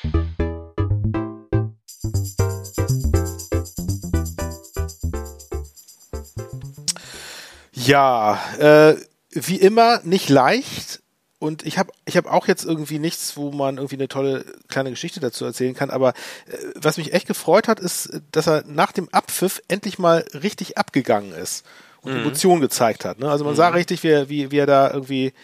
[7.72, 8.96] Ja, äh,
[9.32, 11.00] wie immer nicht leicht.
[11.38, 14.90] Und ich habe ich hab auch jetzt irgendwie nichts, wo man irgendwie eine tolle kleine
[14.90, 15.90] Geschichte dazu erzählen kann.
[15.90, 20.24] Aber äh, was mich echt gefreut hat, ist, dass er nach dem Abpfiff endlich mal
[20.32, 21.64] richtig abgegangen ist
[22.00, 23.18] und Emotionen gezeigt hat.
[23.18, 23.30] Ne?
[23.30, 25.34] Also man sah richtig, wie, er- wie, wie er da irgendwie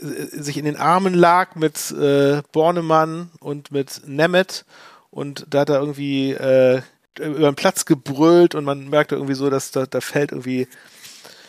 [0.00, 4.66] äh, sich in den Armen lag mit äh, Bornemann und mit Nemeth.
[5.10, 6.82] Und da hat er irgendwie äh,
[7.18, 10.68] über den Platz gebrüllt und man merkte irgendwie so, dass da, da fällt irgendwie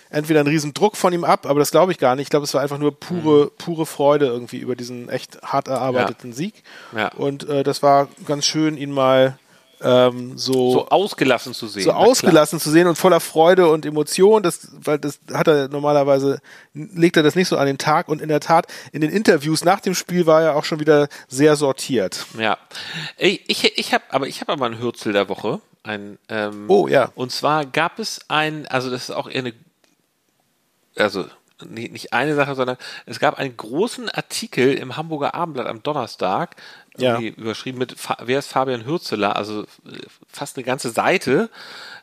[0.10, 2.24] entweder ein riesen Druck von ihm ab, aber das glaube ich gar nicht.
[2.24, 6.34] Ich glaube, es war einfach nur pure, pure Freude irgendwie über diesen echt hart erarbeiteten
[6.34, 6.64] Sieg.
[6.96, 7.10] Ja.
[7.14, 9.38] Und äh, das war ganz schön, ihn mal
[9.82, 11.84] ähm, so, So ausgelassen zu sehen.
[11.84, 14.44] so ausgelassen zu sehen und voller Freude und Emotion.
[14.44, 16.40] Das, weil das hat er normalerweise,
[16.74, 18.10] legt er das nicht so an den Tag.
[18.10, 21.08] Und in der Tat, in den Interviews nach dem Spiel war er auch schon wieder
[21.30, 22.26] sehr sortiert.
[22.38, 22.58] Ja.
[23.18, 25.62] Ich, ich, ich habe, aber ich habe aber einen Hürzel der Woche.
[25.84, 27.12] Ein, ähm, Oh, ja.
[27.16, 29.54] Und zwar gab es ein, also das ist auch eher eine,
[31.00, 31.26] also
[31.66, 36.56] nicht, nicht eine Sache, sondern es gab einen großen Artikel im Hamburger Abendblatt am Donnerstag,
[36.98, 37.20] Ja.
[37.20, 39.36] überschrieben mit Wer ist Fabian Hürzeler?
[39.36, 39.66] Also äh,
[40.28, 41.50] fast eine ganze Seite,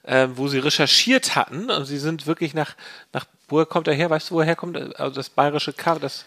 [0.03, 2.75] äh, wo sie recherchiert hatten und sie sind wirklich nach,
[3.13, 4.11] nach woher kommt er her?
[4.11, 4.77] Weißt du, woher er kommt?
[5.01, 6.25] Also das bayerische Kaff, das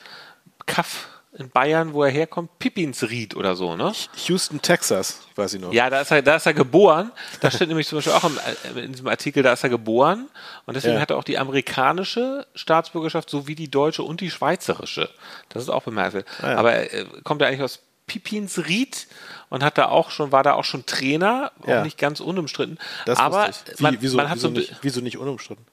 [0.65, 3.93] Kaff in Bayern, wo er herkommt, Pippinsried oder so, ne?
[4.27, 5.71] Houston, Texas, weiß ich noch.
[5.71, 7.11] Ja, da ist er, da ist er geboren.
[7.39, 8.37] Da steht nämlich zum Beispiel auch im,
[8.75, 10.27] äh, in diesem Artikel, da ist er geboren.
[10.65, 11.01] Und deswegen Ja.
[11.01, 15.09] hat er auch die amerikanische Staatsbürgerschaft sowie die deutsche und die schweizerische.
[15.49, 16.25] Das ist auch bemerkenswert.
[16.41, 16.57] Ah, ja.
[16.57, 19.07] Aber er äh, kommt ja eigentlich aus Pippinsried
[19.49, 21.83] und hat da auch schon, war da auch schon Trainer, auch Ja.
[21.83, 22.79] nicht ganz unumstritten.
[23.05, 23.79] Das Aber wusste ich.
[23.79, 25.65] Wie, man, wieso, man hat wieso, so nicht, wieso nicht unumstritten?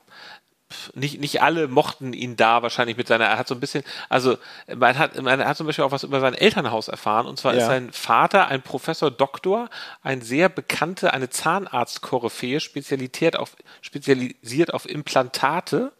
[0.94, 4.36] Nicht, nicht alle mochten ihn da wahrscheinlich mit seiner, er hat so ein bisschen, also
[4.74, 7.60] man hat, man hat zum Beispiel auch was über sein Elternhaus erfahren und zwar ist
[7.60, 7.66] Ja.
[7.66, 9.68] sein Vater ein Professor Doktor,
[10.02, 15.92] ein sehr bekannte, eine Zahnarzt-Koryphäe, spezialisiert auf, spezialisiert auf Implantate,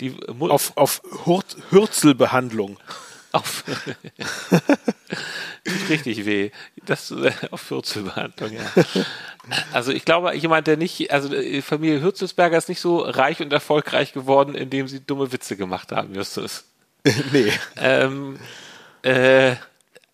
[0.00, 2.78] die Auf, auf Hurt, Hürzelbehandlung.
[3.32, 3.64] Auf
[5.64, 6.50] tut richtig weh.
[6.86, 8.84] Das äh, auf Hürzelbehandlung, ja.
[9.72, 13.52] Also ich glaube, jemand, der nicht, also die Familie Hürzelsberger ist nicht so reich und
[13.52, 16.64] erfolgreich geworden, indem sie dumme Witze gemacht haben, Justus.
[17.32, 17.52] nee.
[17.76, 18.38] Ähm,
[19.02, 19.56] äh,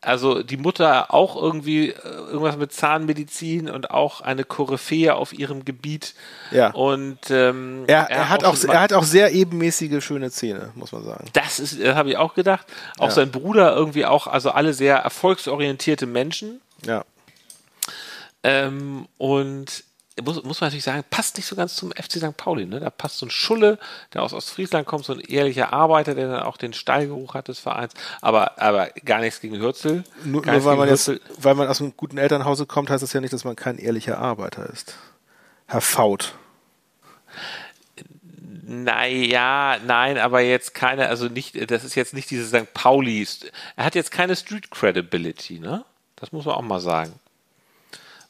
[0.07, 5.65] also die Mutter auch irgendwie äh, irgendwas mit Zahnmedizin und auch eine Koryphäe auf ihrem
[5.65, 6.15] Gebiet.
[6.51, 6.71] Ja.
[6.73, 11.05] Und ähm, Er, er, hat auch, er hat auch sehr ebenmäßige, schöne Zähne, muss man
[11.05, 11.27] sagen.
[11.33, 12.67] das ist, das habe ich auch gedacht.
[12.99, 13.11] Auch Ja.
[13.13, 16.61] sein Bruder irgendwie auch, also alle sehr erfolgsorientierte Menschen.
[16.87, 17.05] Ja.
[18.43, 19.85] Ähm, und
[20.23, 22.37] muss, muss man natürlich sagen, passt nicht so ganz zum FC St.
[22.37, 22.67] Pauli.
[22.67, 22.79] Ne?
[22.79, 23.79] Da passt so ein Schulle,
[24.13, 27.59] der aus Ostfriesland kommt, so ein ehrlicher Arbeiter, der dann auch den Stallgeruch hat des
[27.59, 27.95] Vereins.
[28.21, 30.05] Aber, aber gar nichts gegen Hürzel.
[30.25, 31.21] Nur, nur weil man jetzt, Hürzel.
[31.39, 34.19] weil man aus einem guten Elternhause kommt, heißt das ja nicht, dass man kein ehrlicher
[34.19, 34.95] Arbeiter ist.
[35.67, 36.35] Herr Faut.
[38.67, 42.73] Naja, nein, aber jetzt keine, also nicht, das ist jetzt nicht diese St.
[42.73, 43.27] Pauli.
[43.77, 45.85] Er hat jetzt keine Street Credibility, ne?
[46.17, 47.13] Das muss man auch mal sagen.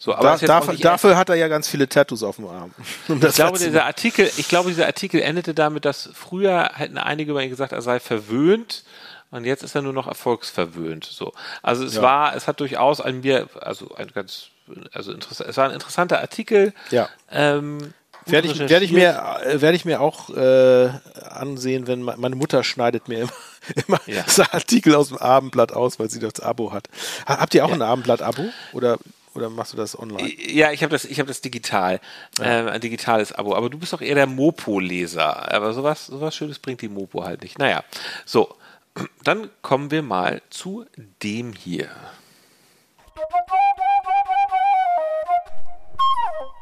[0.05, 2.73] So, aber Da, dafür, dafür hat er ja ganz viele Tattoos auf dem Arm.
[3.09, 7.31] Um Ich glaube, dieser Artikel, ich glaube, dieser Artikel endete damit, dass früher hätten einige
[7.31, 8.85] über ihn gesagt, er sei verwöhnt
[9.31, 11.05] und jetzt ist er nur noch erfolgsverwöhnt.
[11.07, 11.33] So.
[11.63, 12.03] Also es Ja.
[12.03, 14.49] war, es hat durchaus an mir, also ein ganz,
[14.93, 16.75] also interessant, es war ein interessanter Artikel.
[16.91, 17.09] Ja.
[17.31, 17.95] Ähm,
[18.27, 20.91] Werde ich, werde ich mir, äh, werde ich mir auch äh,
[21.31, 23.33] ansehen, wenn me- meine Mutter schneidet mir immer,
[23.87, 24.23] immer Ja.
[24.53, 26.89] Artikel aus dem Abendblatt aus, weil sie das Abo hat.
[27.27, 28.99] Ha- Habt ihr auch ein Abendblatt-Abo oder,
[29.35, 30.29] oder machst du das online?
[30.51, 32.01] Ja, ich habe das, ich habe das digital,
[32.41, 33.55] ähm, ein digitales Abo.
[33.55, 35.53] Aber du bist doch eher der Mopo-Leser.
[35.53, 37.59] Aber sowas, sowas Schönes bringt die Mopo halt nicht.
[37.59, 37.85] Naja,
[38.25, 38.55] so.
[39.25, 40.87] Dann kommen wir mal zu
[41.23, 41.91] dem hier.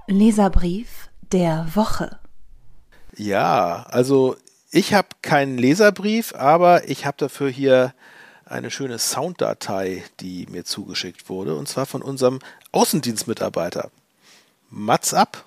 [0.06, 2.18] Leserbrief der Woche.
[3.16, 4.36] Ja, also
[4.70, 7.94] ich habe keinen Leserbrief, aber ich habe dafür hier
[8.44, 12.38] eine schöne Sounddatei, die mir zugeschickt wurde, und zwar von unserem
[12.72, 13.90] Außendienstmitarbeiter.
[14.70, 15.44] Mats ab.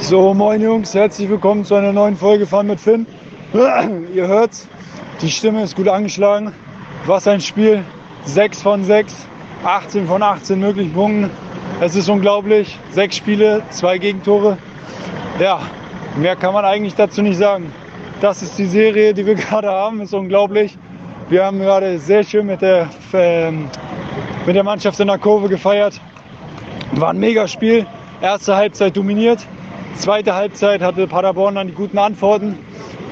[0.00, 3.06] So, moin Jungs, herzlich willkommen zu einer neuen Folge Fahren mit Finn.
[3.54, 4.66] Ihr hört's,
[5.22, 6.52] die Stimme ist gut angeschlagen.
[7.06, 7.84] Was ein Spiel.
[8.24, 9.14] 6 von 6,
[9.64, 11.30] 18 von 18 möglichen Punkten.
[11.80, 12.76] Es ist unglaublich.
[12.90, 14.58] Sechs Spiele, zwei Gegentore.
[15.38, 15.60] Ja,
[16.16, 17.72] mehr kann man eigentlich dazu nicht sagen.
[18.20, 20.76] Das ist die Serie, die wir gerade haben, ist unglaublich.
[21.28, 23.70] Wir haben gerade sehr schön mit der, ähm,
[24.46, 26.00] mit der Mannschaft in der Kurve gefeiert.
[26.92, 27.86] War ein mega Spiel.
[28.20, 29.46] Erste Halbzeit dominiert.
[29.96, 32.58] Zweite Halbzeit hatte Paderborn dann die guten Antworten.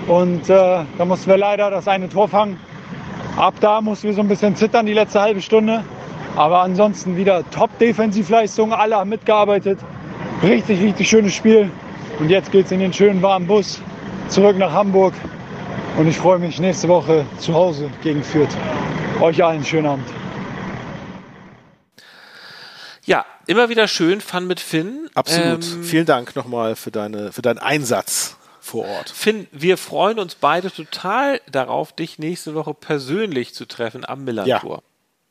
[0.06, 2.58] Und äh, da mussten wir leider das eine Tor fangen.
[3.36, 5.84] Ab da mussten wir so ein bisschen zittern die letzte halbe Stunde.
[6.34, 8.72] Aber ansonsten wieder Top-Defensivleistung.
[8.72, 9.78] Alle haben mitgearbeitet.
[10.42, 11.70] Richtig, richtig schönes Spiel.
[12.18, 13.80] Und jetzt geht es in den schönen warmen Bus
[14.28, 15.14] zurück nach Hamburg.
[15.98, 18.56] Und ich freue mich nächste Woche zu Hause gegen Fürth.
[19.20, 20.06] Euch allen schönen Abend.
[23.08, 25.08] Ja, immer wieder schön, Fun mit Finn.
[25.14, 25.64] Absolut.
[25.64, 29.08] Ähm, Vielen Dank nochmal für, deine, für deinen Einsatz vor Ort.
[29.08, 34.82] Finn, wir freuen uns beide total darauf, dich nächste Woche persönlich zu treffen am Millantor.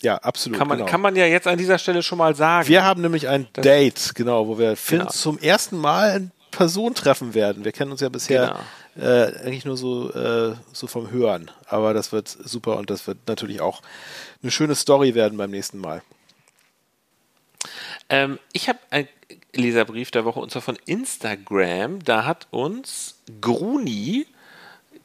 [0.02, 0.58] Ja, absolut.
[0.58, 0.90] Kann, man, genau.
[0.90, 2.68] kann man ja jetzt an dieser Stelle schon mal sagen.
[2.68, 5.12] Wir haben nämlich ein Date, genau, wo wir Finn Genau.
[5.12, 7.63] zum ersten Mal in Person treffen werden.
[7.63, 8.58] Wir kennen uns ja bisher
[8.96, 9.08] Genau.
[9.08, 11.52] äh, eigentlich nur so, äh, so vom Hören.
[11.68, 13.84] Aber das wird super und das wird natürlich auch
[14.42, 16.02] eine schöne Story werden beim nächsten Mal.
[18.10, 19.08] Ähm, ich habe einen
[19.54, 22.04] Leserbrief der Woche und zwar von Instagram.
[22.04, 24.26] Da hat uns Gruni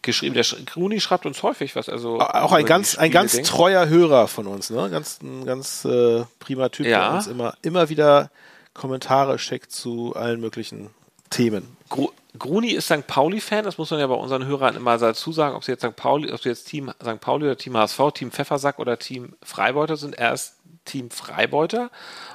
[0.02, 0.34] geschrieben.
[0.34, 1.88] Der Gruni schreibt uns häufig was.
[1.88, 3.48] Also Auch ein ganz, ein ganz denkt.
[3.48, 4.88] treuer Hörer von uns, ne?
[4.90, 7.08] Ganz, ein ganz äh, prima Typ, Ja.
[7.08, 8.30] der uns immer, immer wieder
[8.74, 10.90] Kommentare schickt zu allen möglichen
[11.30, 11.76] Themen.
[11.88, 13.06] Gru Gruni ist St.
[13.06, 15.94] Pauli-Fan, das muss man ja bei unseren Hörern immer dazu sagen, ob sie jetzt St.
[15.94, 17.20] Pauli, ob sie jetzt Team St.
[17.20, 20.14] Pauli oder Team HSV, Team Pfeffersack oder Team Freibeuter sind.
[20.14, 20.54] Er ist
[20.84, 21.90] Team Freibeuter.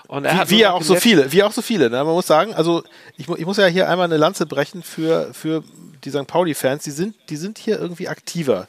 [0.08, 1.89] Und er Wie, hat wie ja auch so viele, wie auch so viele.
[1.89, 1.98] Ne?
[2.04, 2.84] Man muss sagen, also
[3.18, 5.64] ich, ich muss ja hier einmal eine Lanze brechen für, für
[6.04, 6.28] die St.
[6.28, 6.84] Pauli-Fans.
[6.84, 8.68] Die sind, die sind hier irgendwie aktiver.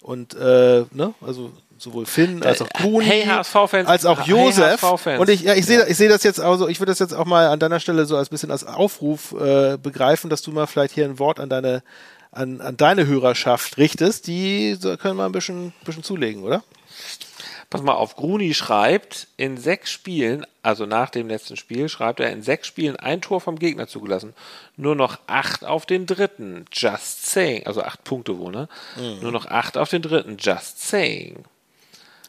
[0.00, 4.80] Und äh, ne, also sowohl Finn als auch Gruni, hey, als auch hey, Josef.
[4.82, 5.20] HSV-Fans.
[5.20, 7.26] und ich, ja, ich sehe ich sehe das jetzt also, ich würde das jetzt auch
[7.26, 10.94] mal an deiner Stelle so als bisschen als Aufruf äh, begreifen, dass du mal vielleicht
[10.94, 11.82] hier ein Wort an deine
[12.36, 14.26] an, an deine Hörerschaft richtest.
[14.26, 16.62] Die können mal ein bisschen, bisschen zulegen, oder?
[17.68, 22.30] Pass mal auf, Gruni schreibt, in sechs Spielen, also nach dem letzten Spiel, schreibt er,
[22.30, 24.34] in sechs Spielen ein Tor vom Gegner zugelassen.
[24.76, 26.66] Nur noch acht auf den dritten.
[26.72, 27.66] Just saying.
[27.66, 28.68] Also acht Punkte wohl, ne?
[28.96, 29.20] Mhm.
[29.20, 30.36] Nur noch acht auf den dritten.
[30.38, 31.44] Just saying.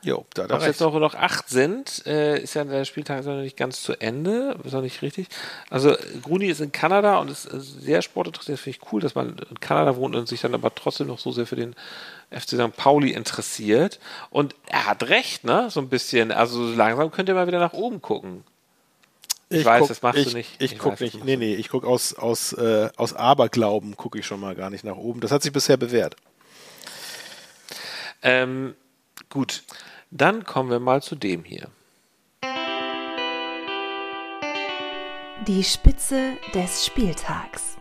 [0.07, 2.85] Jo, da hat er Ob es jetzt noch, noch acht sind, äh, ist ja der
[2.85, 5.27] Spieltag ja noch nicht ganz zu Ende, ist noch nicht richtig.
[5.69, 8.57] Also Gruni ist in Kanada und ist äh, sehr sportinteressiert.
[8.57, 11.33] Finde ich cool, dass man in Kanada wohnt und sich dann aber trotzdem noch so
[11.33, 11.75] sehr für den
[12.31, 12.77] FC St.
[12.77, 13.99] Pauli interessiert.
[14.29, 15.67] Und er hat recht, ne?
[15.69, 16.31] So ein bisschen.
[16.31, 18.45] Also so langsam könnt ihr mal wieder nach oben gucken.
[19.49, 20.55] Ich weiß, das machst ich, du nicht.
[20.59, 21.25] Ich, Ich guck das nicht.
[21.25, 24.85] Nee, nee, ich gucke aus, aus, äh, aus Aberglauben, gucke ich schon mal gar nicht
[24.85, 25.19] nach oben.
[25.19, 26.15] Das hat sich bisher bewährt.
[28.21, 28.73] Ähm,
[29.29, 29.63] gut,
[30.11, 31.69] dann kommen wir mal zu dem hier.
[35.47, 37.77] Die Spitze des Spieltags.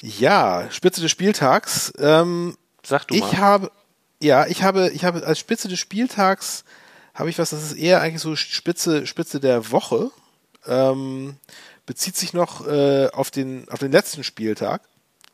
[0.00, 1.92] Ja, Spitze des Spieltags.
[1.98, 3.38] Ähm, Sag du ich mal.
[3.38, 3.72] habe,
[4.20, 6.64] ja, ich habe, ich habe als Spitze des Spieltags
[7.14, 10.12] habe ich was, das ist eher eigentlich so Spitze, Spitze der Woche.
[10.66, 11.36] Ähm,
[11.84, 14.82] bezieht sich noch äh, auf den, auf den letzten Spieltag.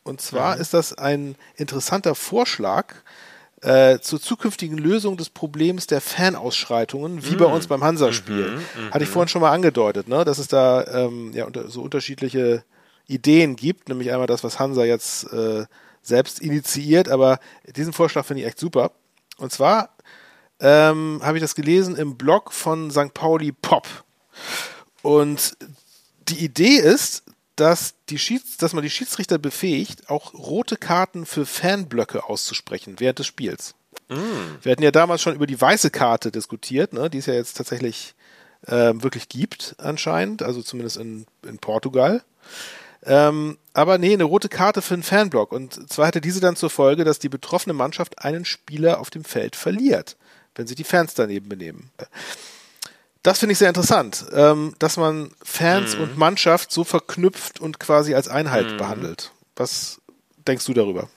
[0.03, 2.95] Und zwar ist das ein interessanter Vorschlag
[3.65, 8.59] äh, zur zukünftigen Lösung des Problems der Fanausschreitungen, wie bei uns beim Hansa-Spiel.
[8.91, 10.23] Hatte ich vorhin schon mal angedeutet, ne?
[10.23, 12.63] dass es da ähm, ja, so unterschiedliche
[13.07, 15.65] Ideen gibt, nämlich einmal das, was Hansa jetzt äh,
[16.03, 17.39] selbst initiiert, aber
[17.75, 18.91] diesen Vorschlag finde ich echt super.
[19.37, 19.89] Und zwar
[20.59, 23.15] ähm, habe ich das gelesen im Blog von St.
[23.15, 23.87] Pauli Pop.
[25.01, 25.57] Und
[26.29, 27.23] die Idee ist,
[27.55, 33.19] dass, die Schieds, dass man die Schiedsrichter befähigt, auch rote Karten für Fanblöcke auszusprechen während
[33.19, 33.75] des Spiels.
[34.61, 37.57] Wir hatten ja damals schon über die weiße Karte diskutiert, ne, die es ja jetzt
[37.57, 38.13] tatsächlich
[38.67, 42.23] ähm, wirklich gibt, anscheinend, also zumindest in, in Portugal.
[43.03, 45.51] Ähm, aber nee, eine rote Karte für einen Fanblock.
[45.51, 49.23] Und zwar hatte diese dann zur Folge, dass die betroffene Mannschaft einen Spieler auf dem
[49.23, 50.17] Feld verliert,
[50.55, 51.91] wenn sich die Fans daneben benehmen.
[53.25, 58.13] Das finde ich sehr interessant, ähm, dass man Fans und Mannschaft so verknüpft und quasi
[58.13, 59.31] als Einheit behandelt.
[59.55, 59.99] Was
[60.47, 61.09] denkst du darüber?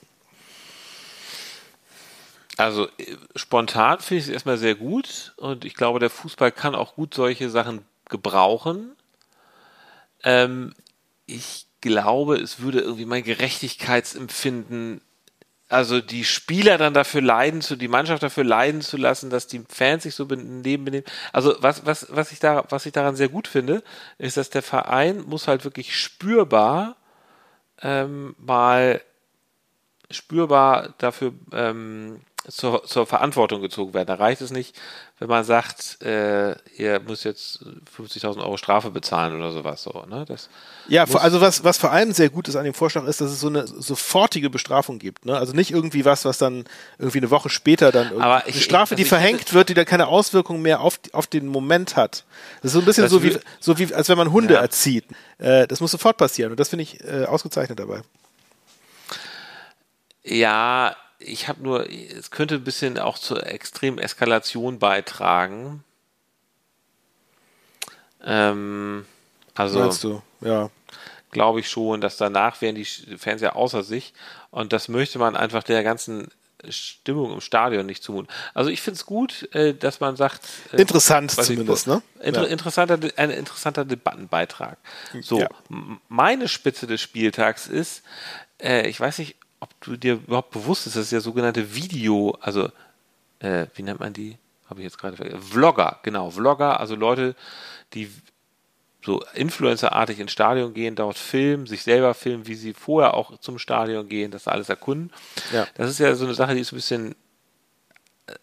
[2.57, 6.73] Also äh, spontan finde ich es erstmal sehr gut und ich glaube, der Fußball kann
[6.73, 8.95] auch gut solche Sachen gebrauchen.
[10.23, 10.73] Ähm,
[11.27, 15.01] ich glaube, es würde irgendwie mein Gerechtigkeitsempfinden,
[15.69, 19.63] also die Spieler dann dafür leiden zu, die Mannschaft dafür leiden zu lassen, dass die
[19.69, 21.05] Fans sich so beneben, benehmen.
[21.31, 23.83] Also was, was, was ich da, was ich daran sehr gut finde,
[24.17, 26.97] ist, dass der Verein muss halt wirklich spürbar
[27.81, 29.01] ähm, mal
[30.11, 34.07] spürbar dafür ähm, zur, zur Verantwortung gezogen werden.
[34.07, 34.75] Da reicht es nicht,
[35.19, 37.59] wenn man sagt, äh, ihr müsst jetzt
[37.97, 39.83] 50.000 Euro Strafe bezahlen oder sowas.
[39.83, 40.25] So, ne?
[40.27, 40.49] das,
[40.87, 43.39] Ja, also was, was vor allem sehr gut ist an dem Vorschlag ist, dass es
[43.41, 45.25] so eine sofortige Bestrafung gibt.
[45.25, 45.37] Ne?
[45.37, 46.63] Also nicht irgendwie was, was dann
[46.97, 49.53] irgendwie eine Woche später dann irgendwie Aber ich- eine Strafe, ich- die also ich verhängt
[49.53, 52.23] wird, die dann keine Auswirkungen mehr auf, auf den Moment hat.
[52.61, 54.61] Das ist so ein bisschen so wie, so wie, als wenn man Hunde Ja.
[54.61, 55.05] erzieht.
[55.37, 58.01] Äh, das muss sofort passieren und das finde ich äh, ausgezeichnet dabei.
[60.23, 65.83] ja, ich habe nur, es könnte ein bisschen auch zur extremen Eskalation beitragen.
[68.23, 69.05] Ähm,
[69.55, 70.21] also Meinst du?
[70.41, 70.69] Ja.
[71.31, 74.13] glaube ich schon, dass danach wären die Fans ja außer sich
[74.51, 76.29] und das möchte man einfach der ganzen
[76.67, 78.29] Stimmung im Stadion nicht zumuten.
[78.53, 80.41] Also ich finde es gut, äh, dass man sagt,
[80.73, 82.01] äh, Interessant weiß ich, zumindest, ne?
[82.19, 82.47] Inter Ja.
[82.49, 84.77] interessanter, ein interessanter Debattenbeitrag.
[85.21, 85.49] So, Ja.
[86.09, 88.03] meine Spitze des Spieltags ist,
[88.61, 89.37] äh, ich weiß nicht,
[89.81, 92.69] du dir überhaupt bewusst ist ja sogenannte Video, also
[93.39, 94.37] äh, wie nennt man die?
[94.69, 95.41] Habe ich jetzt gerade vergessen.
[95.41, 97.35] Vlogger, genau, Vlogger, also Leute,
[97.93, 98.11] die
[99.01, 103.57] so Influencer-artig ins Stadion gehen, dort filmen, sich selber filmen, wie sie vorher auch zum
[103.57, 105.11] Stadion gehen, das alles erkunden.
[105.53, 105.67] Ja.
[105.75, 107.15] Das ist ja so eine Sache, die ist ein bisschen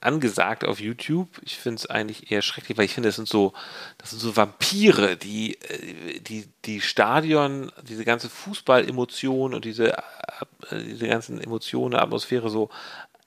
[0.01, 1.29] angesagt auf YouTube.
[1.43, 3.53] Ich finde es eigentlich eher schrecklich, weil ich finde, das sind so,
[3.99, 10.03] das sind so Vampire, die, äh, die, die Stadion, diese ganze Fußball-Emotion und diese, äh,
[10.73, 12.71] diese ganzen Emotionen, Atmosphäre so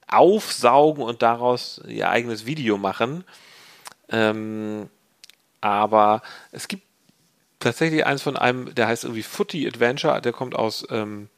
[0.08, 3.24] aufsaugen und daraus ihr eigenes Video machen.
[4.10, 4.90] Ähm,
[5.62, 6.84] aber es gibt
[7.60, 11.30] tatsächlich eins von einem, der heißt irgendwie Footy Adventure, der kommt aus, ähm,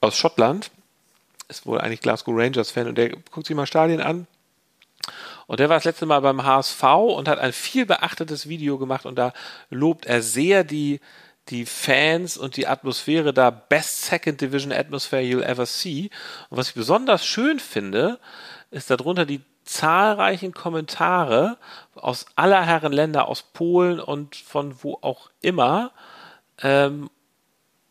[0.00, 0.70] aus Schottland.
[1.48, 4.26] Ist wohl eigentlich Glasgow Rangers Fan und der guckt sich mal Stadien an
[5.46, 9.06] Und der war das letzte Mal beim HSV und hat ein viel beachtetes Video gemacht
[9.06, 9.32] und da
[9.70, 11.00] lobt er sehr die,
[11.48, 13.50] die Fans und die Atmosphäre da.
[13.50, 16.10] Best Second Division Atmosphere you'll ever see.
[16.48, 18.18] Und was ich besonders schön finde,
[18.70, 21.56] ist darunter die zahlreichen Kommentare
[21.94, 25.92] aus aller Herren Länder, aus Polen und von wo auch immer.
[26.62, 27.10] Ähm,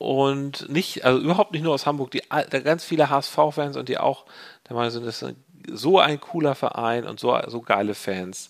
[0.04, 3.98] und nicht, also überhaupt nicht nur aus Hamburg, die da ganz viele HSV-Fans und die
[3.98, 4.26] auch
[4.68, 5.36] der Meinung sind, das ist
[5.72, 8.50] so ein cooler Verein und so, so geile Fans.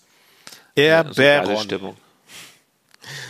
[0.74, 1.62] Er so geile Baron.
[1.62, 1.96] Stimmung.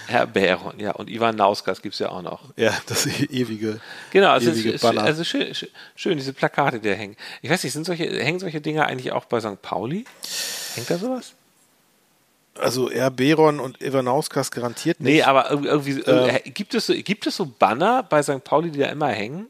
[0.06, 2.40] Herr Baron, ja, und Ivan Nauskas gibt es ja auch noch.
[2.56, 3.80] Ja, das ewige.
[4.10, 5.02] Genau, also, ewige ist, Banner.
[5.02, 5.52] also schön,
[5.96, 7.16] schön, diese Plakate, die da hängen.
[7.42, 9.60] Ich weiß nicht, sind solche, hängen solche Dinger eigentlich auch bei St.
[9.60, 10.04] Pauli?
[10.76, 11.34] Hängt da sowas?
[12.58, 15.12] Also er Beron und Ivanauskas garantiert nicht.
[15.12, 16.40] Nee, aber irgendwie, irgendwie Ähm.
[16.44, 18.44] äh, gibt, es so, gibt es so Banner bei St.
[18.44, 19.48] Pauli, die da immer hängen?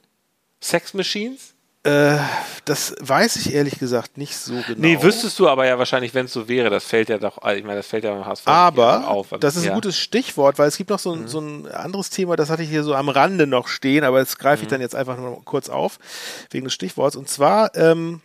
[0.60, 1.52] Sex Machines?
[1.82, 2.16] Äh,
[2.64, 4.78] das weiß ich ehrlich gesagt nicht so genau.
[4.78, 6.70] Nee, wüsstest du aber ja wahrscheinlich, wenn es so wäre.
[6.70, 9.34] Das fällt ja doch, ich meine, das fällt ja beim HSV Aber auf.
[9.38, 9.72] das ist ja.
[9.72, 12.62] ein gutes Stichwort, weil es gibt noch so ein, so ein anderes Thema, das hatte
[12.62, 15.44] ich hier so am Rande noch stehen, aber das greife ich dann jetzt einfach nur
[15.44, 15.98] kurz auf,
[16.50, 17.16] wegen des Stichworts.
[17.16, 18.22] Und zwar ähm,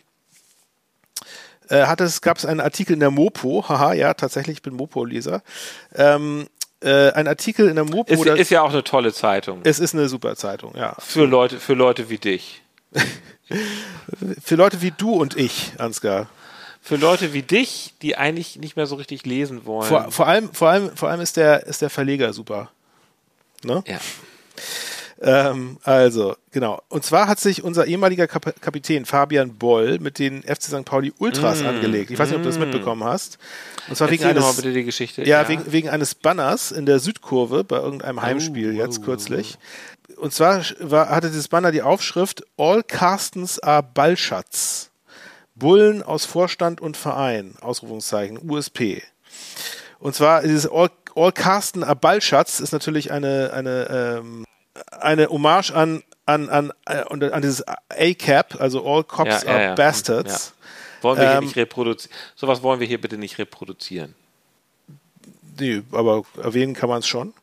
[1.70, 4.74] äh, hat es, gab es einen Artikel in der Mopo, haha, ja, tatsächlich, ich bin
[4.74, 5.42] Mopo-Leser,
[5.94, 6.46] ähm,
[6.82, 9.60] äh, ein Artikel in der Mopo, Ist, ist ja auch eine tolle Zeitung.
[9.64, 10.94] es ist eine super Zeitung, ja.
[10.98, 12.62] Für Leute, für Leute wie dich.
[14.42, 16.28] Für Leute wie du und ich, Ansgar.
[16.80, 19.88] Für Leute wie dich, die eigentlich nicht mehr so richtig lesen wollen.
[19.88, 22.70] Vor, vor allem, vor allem, vor allem ist der, ist der Verleger super.
[23.64, 23.82] Ne?
[23.86, 23.98] ja.
[25.22, 26.80] Ähm, also, genau.
[26.88, 30.84] Und zwar hat sich unser ehemaliger Kap Kapitän Fabian Boll mit den FC St.
[30.86, 32.10] Pauli Ultras angelegt.
[32.10, 33.38] Ich weiß nicht, ob du das mitbekommen hast.
[33.88, 34.28] Und zwar wegen Mm.
[34.28, 35.22] Erzähl eines, bitte die Geschichte.
[35.24, 39.58] ja, Wegen, wegen eines Banners in der Südkurve bei irgendeinem Heimspiel Oh, jetzt kürzlich.
[40.16, 44.90] Und zwar war, hatte dieses Banner die Aufschrift All Carstens are Ballschatz.
[45.54, 49.02] Bullen aus Vorstand und Verein, Ausrufungszeichen, USP.
[49.98, 54.44] Und zwar dieses All, All Carsten Ballschatz ist natürlich eine, eine, ähm,
[54.90, 59.68] eine Hommage an, an, an, äh, und an dieses A-Cap, also All Cops Ja, ja,
[59.68, 59.74] are.
[59.74, 60.52] Bastards.
[61.02, 62.14] Wollen wir hier Ähm, nicht reproduzieren?
[62.36, 64.14] Sowas wollen wir hier bitte nicht reproduzieren.
[65.58, 67.34] Nee, aber erwähnen kann man es schon.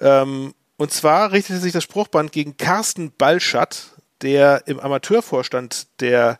[0.00, 3.86] Ähm, und zwar richtete sich das Spruchband gegen Carsten Ballschatt,
[4.22, 6.38] der im Amateurvorstand der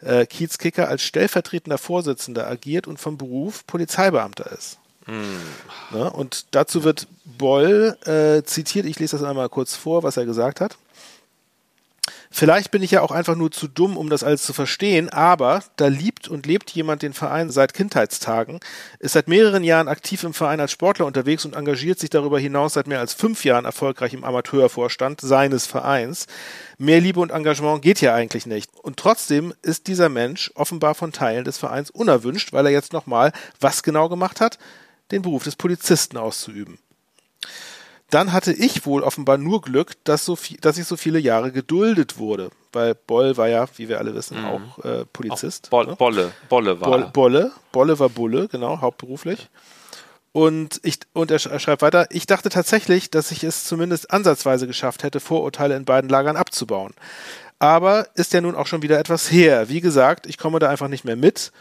[0.00, 4.78] äh, Kiezkicker als stellvertretender Vorsitzender agiert und vom Beruf Polizeibeamter ist.
[5.06, 6.10] Ne?
[6.10, 10.60] Und dazu wird Boll äh, zitiert, ich lese das einmal kurz vor, was er gesagt
[10.60, 10.76] hat.
[12.34, 15.62] Vielleicht bin ich ja auch einfach nur zu dumm, um das alles zu verstehen, aber
[15.76, 18.58] da liebt und lebt jemand den Verein seit Kindheitstagen,
[19.00, 22.72] ist seit mehreren Jahren aktiv im Verein als Sportler unterwegs und engagiert sich darüber hinaus
[22.72, 26.26] seit mehr als fünf Jahren erfolgreich im Amateurvorstand seines Vereins.
[26.78, 28.70] Mehr Liebe und Engagement geht ja eigentlich nicht.
[28.82, 33.32] Und trotzdem ist dieser Mensch offenbar von Teilen des Vereins unerwünscht, weil er jetzt nochmal
[33.60, 34.58] was genau gemacht hat?
[35.10, 36.78] Den Beruf des Polizisten auszuüben.
[38.10, 41.50] Dann hatte ich wohl offenbar nur Glück, dass, so viel, dass ich so viele Jahre
[41.50, 42.50] geduldet wurde.
[42.70, 45.70] Weil Boll war ja, wie wir alle wissen, auch äh, Polizist.
[45.70, 45.96] Boll, ne?
[45.96, 46.88] Bolle, Bolle war.
[46.90, 47.52] Boll, Bolle.
[47.72, 49.48] Bolle war Bulle, genau, hauptberuflich.
[50.32, 55.04] Und, ich, und er schreibt weiter, ich dachte tatsächlich, dass ich es zumindest ansatzweise geschafft
[55.04, 56.94] hätte, Vorurteile in beiden Lagern abzubauen.
[57.58, 59.68] Aber ist ja nun auch schon wieder etwas her.
[59.68, 61.52] Wie gesagt, ich komme da einfach nicht mehr mit.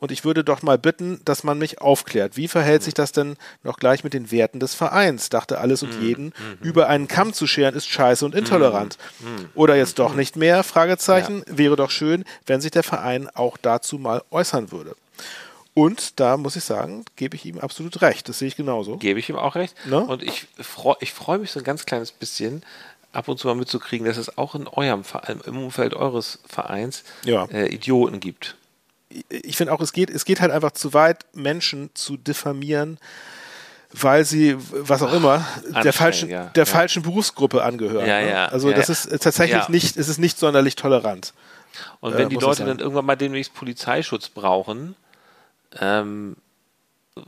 [0.00, 2.36] Und ich würde doch mal bitten, dass man mich aufklärt.
[2.36, 5.28] Wie verhält sich das denn noch gleich mit den Werten des Vereins?
[5.28, 6.32] Dachte alles und jeden,
[6.62, 8.96] über einen Kamm zu scheren ist scheiße und intolerant.
[9.54, 10.64] Oder jetzt doch nicht mehr?
[10.64, 11.44] Fragezeichen.
[11.46, 14.96] Wäre doch schön, wenn sich der Verein auch dazu mal äußern würde.
[15.74, 18.28] Und da muss ich sagen, gebe ich ihm absolut recht.
[18.28, 18.96] Das sehe ich genauso.
[18.96, 19.74] Gebe ich ihm auch recht.
[19.86, 20.00] Ne?
[20.00, 22.62] Und ich freue ich freu mich so ein ganz kleines bisschen,
[23.12, 27.04] ab und zu mal mitzukriegen, dass es auch in eurem Verein, im Umfeld eures Vereins
[27.24, 27.44] Ja.
[27.46, 28.56] äh, Idioten gibt.
[29.28, 32.98] Ich finde auch, es geht, es geht halt einfach zu weit, Menschen zu diffamieren,
[33.92, 36.44] weil sie, was auch immer, der anstrengend, falschen, ja.
[36.46, 36.70] der Ja.
[36.70, 38.06] falschen Berufsgruppe angehören.
[38.06, 38.30] Ja, ne?
[38.30, 41.34] ja, Also das ist äh, tatsächlich nicht, es ist nicht sonderlich tolerant.
[42.00, 44.94] Und Äh, wenn die muss ich Leute dann irgendwann mal demnächst Polizeischutz brauchen,
[45.80, 46.36] ähm,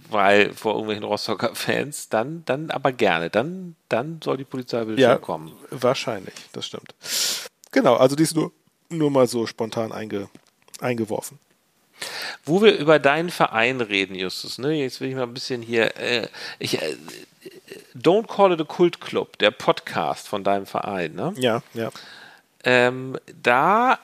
[0.09, 3.28] weil vor irgendwelchen Rostocker Fans, dann, dann aber gerne.
[3.28, 5.53] Dann, dann soll die Polizei bitte Ja, kommen.
[5.70, 6.95] wahrscheinlich, das stimmt.
[7.72, 8.53] Genau, also die ist nur,
[8.89, 10.28] nur mal so spontan einge,
[10.80, 11.39] eingeworfen.
[12.44, 14.72] Wo wir über deinen Verein reden, Justus, ne?
[14.72, 15.96] Jetzt will ich mal ein bisschen hier.
[15.96, 16.28] Äh,
[16.59, 16.96] ich, äh,
[17.94, 21.34] Don't Call It a Cult Club, der Podcast von deinem Verein, ne?
[21.36, 21.90] Ja, ja.
[22.64, 23.98] Ähm, da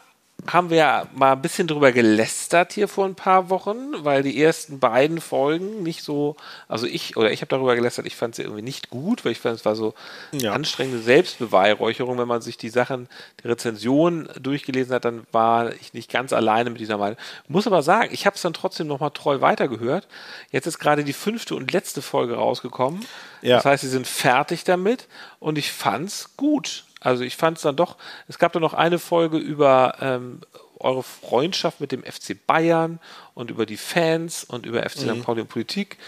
[0.47, 4.41] haben wir ja mal ein bisschen drüber gelästert hier vor ein paar Wochen, weil die
[4.41, 6.36] ersten beiden Folgen nicht so,
[6.68, 9.41] also ich, oder ich habe darüber gelästert, ich fand sie irgendwie nicht gut, weil ich
[9.41, 9.95] fand, es war so
[10.32, 10.53] Ja.
[10.53, 12.18] anstrengende Selbstbeweihräucherung.
[12.18, 13.09] Wenn man sich die Sachen,
[13.43, 17.18] die Rezension durchgelesen hat, dann war ich nicht ganz alleine mit dieser Meinung.
[17.49, 20.07] Muss aber sagen, ich habe es dann trotzdem nochmal treu weitergehört.
[20.51, 23.05] Jetzt ist gerade die fünfte und letzte Folge rausgekommen.
[23.43, 23.57] Ja.
[23.57, 25.09] Das heißt, sie sind fertig damit
[25.41, 26.84] und ich fand's gut.
[27.01, 27.96] Also ich fand es dann doch,
[28.26, 30.40] es gab da noch eine Folge über ähm,
[30.80, 33.01] eure Freundschaft mit dem FC Bayern
[33.34, 35.18] und über die Fans und über FC Mhm.
[35.20, 35.22] St.
[35.24, 35.99] Pauli und Politik.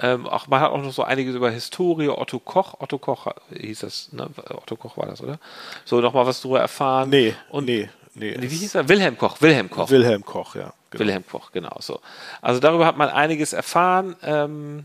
[0.00, 3.80] Ähm, auch, man hat auch noch so einiges über Historie, Otto Koch, Otto Koch hieß
[3.80, 4.28] das, ne?
[4.50, 5.38] Otto Koch war das, oder?
[5.84, 7.10] So nochmal was drüber erfahren.
[7.10, 8.36] Nee, und nee, nee.
[8.38, 8.88] Nee, wie hieß er?
[8.88, 9.90] Wilhelm Koch, Wilhelm Koch.
[9.90, 10.72] Wilhelm Koch, ja.
[10.90, 11.04] Genau.
[11.04, 12.00] Wilhelm Koch, genau so.
[12.42, 14.14] Also darüber hat man einiges erfahren.
[14.22, 14.84] Ähm,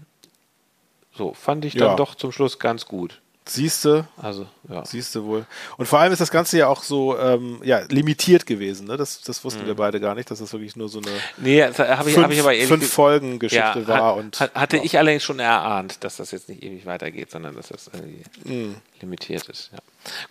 [1.16, 1.96] so, fand ich dann Ja.
[1.96, 3.22] doch zum Schluss ganz gut.
[3.50, 4.86] Siehste, Also, ja.
[4.86, 5.46] siehste wohl.
[5.78, 8.88] Und vor allem ist das Ganze ja auch so ähm, ja, limitiert gewesen.
[8.88, 8.98] Ne?
[8.98, 9.44] Das, das Mhm.
[9.48, 12.16] wussten wir beide gar nicht, dass das wirklich nur so eine Nee, das habe ich,
[12.16, 14.16] fünf, hab ich aber fünf ge- Folgen Geschichte ja, war.
[14.16, 14.84] hat, und, hat, hatte ja.
[14.84, 18.76] ich allerdings schon erahnt, dass das jetzt nicht ewig weitergeht, sondern dass das irgendwie Mhm.
[19.02, 19.72] limitiert ist.
[19.72, 19.80] Ja.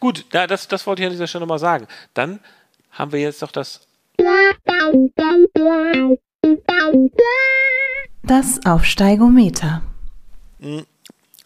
[0.00, 1.86] Gut, da, das, das wollte ich an dieser Stelle mal sagen.
[2.14, 2.40] Dann
[2.90, 3.80] haben wir jetzt noch das
[8.22, 9.82] Das Aufsteigometer.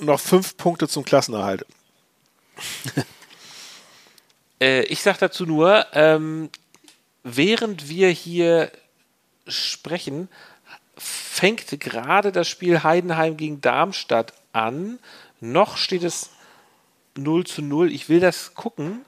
[0.00, 1.66] Noch fünf Punkte zum Klassenerhalt.
[4.62, 6.50] Äh, ich sage dazu nur, ähm,
[7.22, 8.70] während wir hier
[9.46, 10.28] sprechen,
[10.96, 14.98] fängt gerade das Spiel Heidenheim gegen Darmstadt an.
[15.40, 16.28] Noch steht es
[17.16, 17.90] 0 zu 0.
[17.90, 19.04] Ich will das gucken.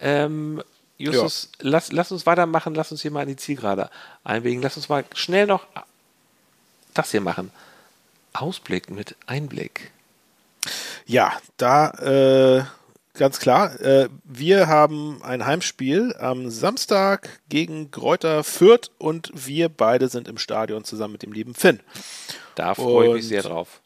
[0.00, 0.62] Ähm,
[0.98, 2.74] Justus, lass, lass uns weitermachen.
[2.74, 3.90] Lass uns hier mal in die Zielgerade
[4.22, 4.62] einwägen.
[4.62, 5.66] Lass uns mal schnell noch
[6.94, 7.50] das hier machen.
[8.32, 9.90] Ausblick mit Einblick.
[11.06, 12.64] Ja, da äh,
[13.18, 13.80] ganz klar.
[13.80, 20.38] Äh, wir haben ein Heimspiel am Samstag gegen Gräuter Fürth und wir beide sind im
[20.38, 21.80] Stadion zusammen mit dem lieben Finn.
[22.54, 23.80] Da freue ich mich sehr drauf.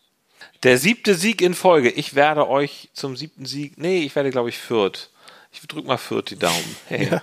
[0.62, 1.91] Der siebte Sieg in Folge.
[1.91, 3.79] Ich werde euch zum siebten Sieg.
[3.79, 5.11] Nee, ich werde, glaube ich, Fürth.
[5.53, 6.77] Ich drück mal Fürth die Daumen.
[6.89, 7.11] Hey.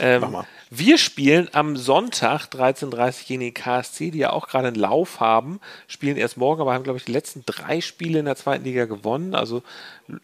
[0.00, 0.46] Ähm, Mach mal.
[0.70, 5.60] Wir spielen am Sonntag 13.30 gegen den KSC, die ja auch gerade einen Lauf haben.
[5.86, 8.84] Spielen erst morgen, aber haben, glaube ich, die letzten drei Spiele in der zweiten Liga
[8.84, 9.34] gewonnen.
[9.34, 9.62] Also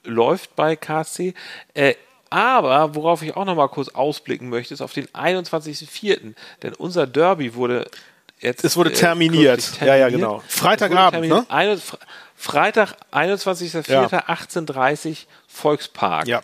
[0.05, 1.33] läuft bei KSC.
[1.73, 1.95] Äh,
[2.31, 6.35] aber worauf ich auch noch mal kurz ausblicken möchte, ist auf den 21.04.
[6.63, 7.89] Denn unser Derby wurde
[8.41, 8.65] jetzt.
[8.65, 9.79] Es wurde äh, terminiert.
[9.81, 10.13] Ja, ja, terminiert.
[10.31, 10.43] genau.
[10.49, 11.49] Freitagabend, terminiert.
[11.51, 11.77] ne?
[11.77, 11.99] Fre-
[12.37, 16.27] Freitag, 21.04.18.30 Volkspark.
[16.27, 16.43] Ja,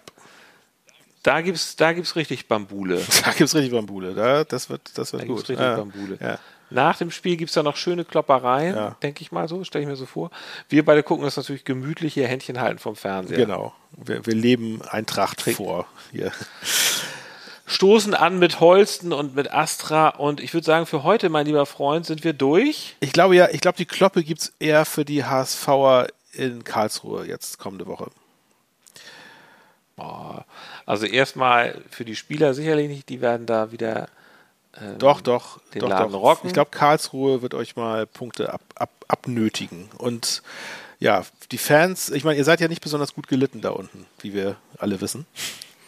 [1.22, 2.96] Da gibt's, da gibt's richtig Bambule.
[3.24, 4.14] da gibt's richtig Bambule.
[4.14, 5.38] Da, das wird, das wird Da gut.
[5.40, 5.76] richtig ja.
[5.76, 6.18] Bambule.
[6.20, 6.38] Ja.
[6.72, 8.96] Nach dem Spiel gibt's da noch schöne Kloppereien, Ja.
[9.02, 10.30] denke ich mal so, stelle ich mir so vor.
[10.68, 13.38] Wir beide gucken das natürlich gemütlich hier Händchen halten vom Fernseher.
[13.38, 13.74] Genau.
[13.96, 15.86] Wir, wir leben Eintracht vor.
[16.12, 16.30] Hier.
[17.66, 21.66] Stoßen an mit Holsten und mit Astra und ich würde sagen, für heute, mein lieber
[21.66, 22.96] Freund, sind wir durch.
[23.00, 27.58] Ich glaube ja, ich glaube, die Kloppe gibt's eher für die HSVer in Karlsruhe jetzt
[27.58, 28.10] kommende Woche.
[30.01, 30.40] Oh,
[30.86, 34.09] also erstmal für die Spieler sicherlich nicht, die werden da wieder
[34.98, 36.20] Doch, doch, den doch, Laden doch.
[36.22, 36.46] rocken.
[36.46, 39.88] Ich glaube, Karlsruhe wird euch mal Punkte ab, ab, abnötigen.
[39.98, 40.42] Und
[41.01, 44.32] ja, die Fans, ich meine, ihr seid ja nicht besonders gut gelitten da unten, wie
[44.32, 45.26] wir alle wissen.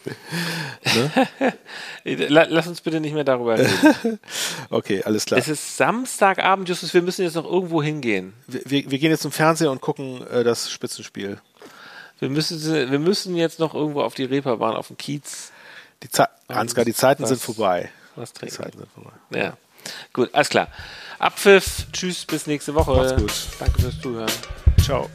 [2.03, 4.19] La- Lass uns bitte nicht mehr darüber reden.
[4.69, 5.39] Okay, alles klar.
[5.39, 8.33] es ist Samstagabend, Justus, wir müssen jetzt noch irgendwo hingehen.
[8.47, 11.39] Wir, wir, wir gehen jetzt zum Fernseher und gucken äh, das Spitzenspiel.
[12.23, 15.51] Wir müssen, wir müssen jetzt noch irgendwo auf die Reeperbahn, auf den Kiez
[16.03, 17.89] Die Ze Ansgar, die Zeiten was- sind vorbei.
[18.15, 18.55] was Die trinken.
[18.55, 19.11] Zeiten sind vorbei.
[19.31, 19.57] Ja.
[20.13, 20.67] Gut, alles klar.
[21.19, 22.91] Abpfiff, tschüss, bis nächste Woche.
[22.95, 23.33] Macht's gut.
[23.59, 24.31] Danke fürs Zuhören.
[24.81, 25.09] Ciao.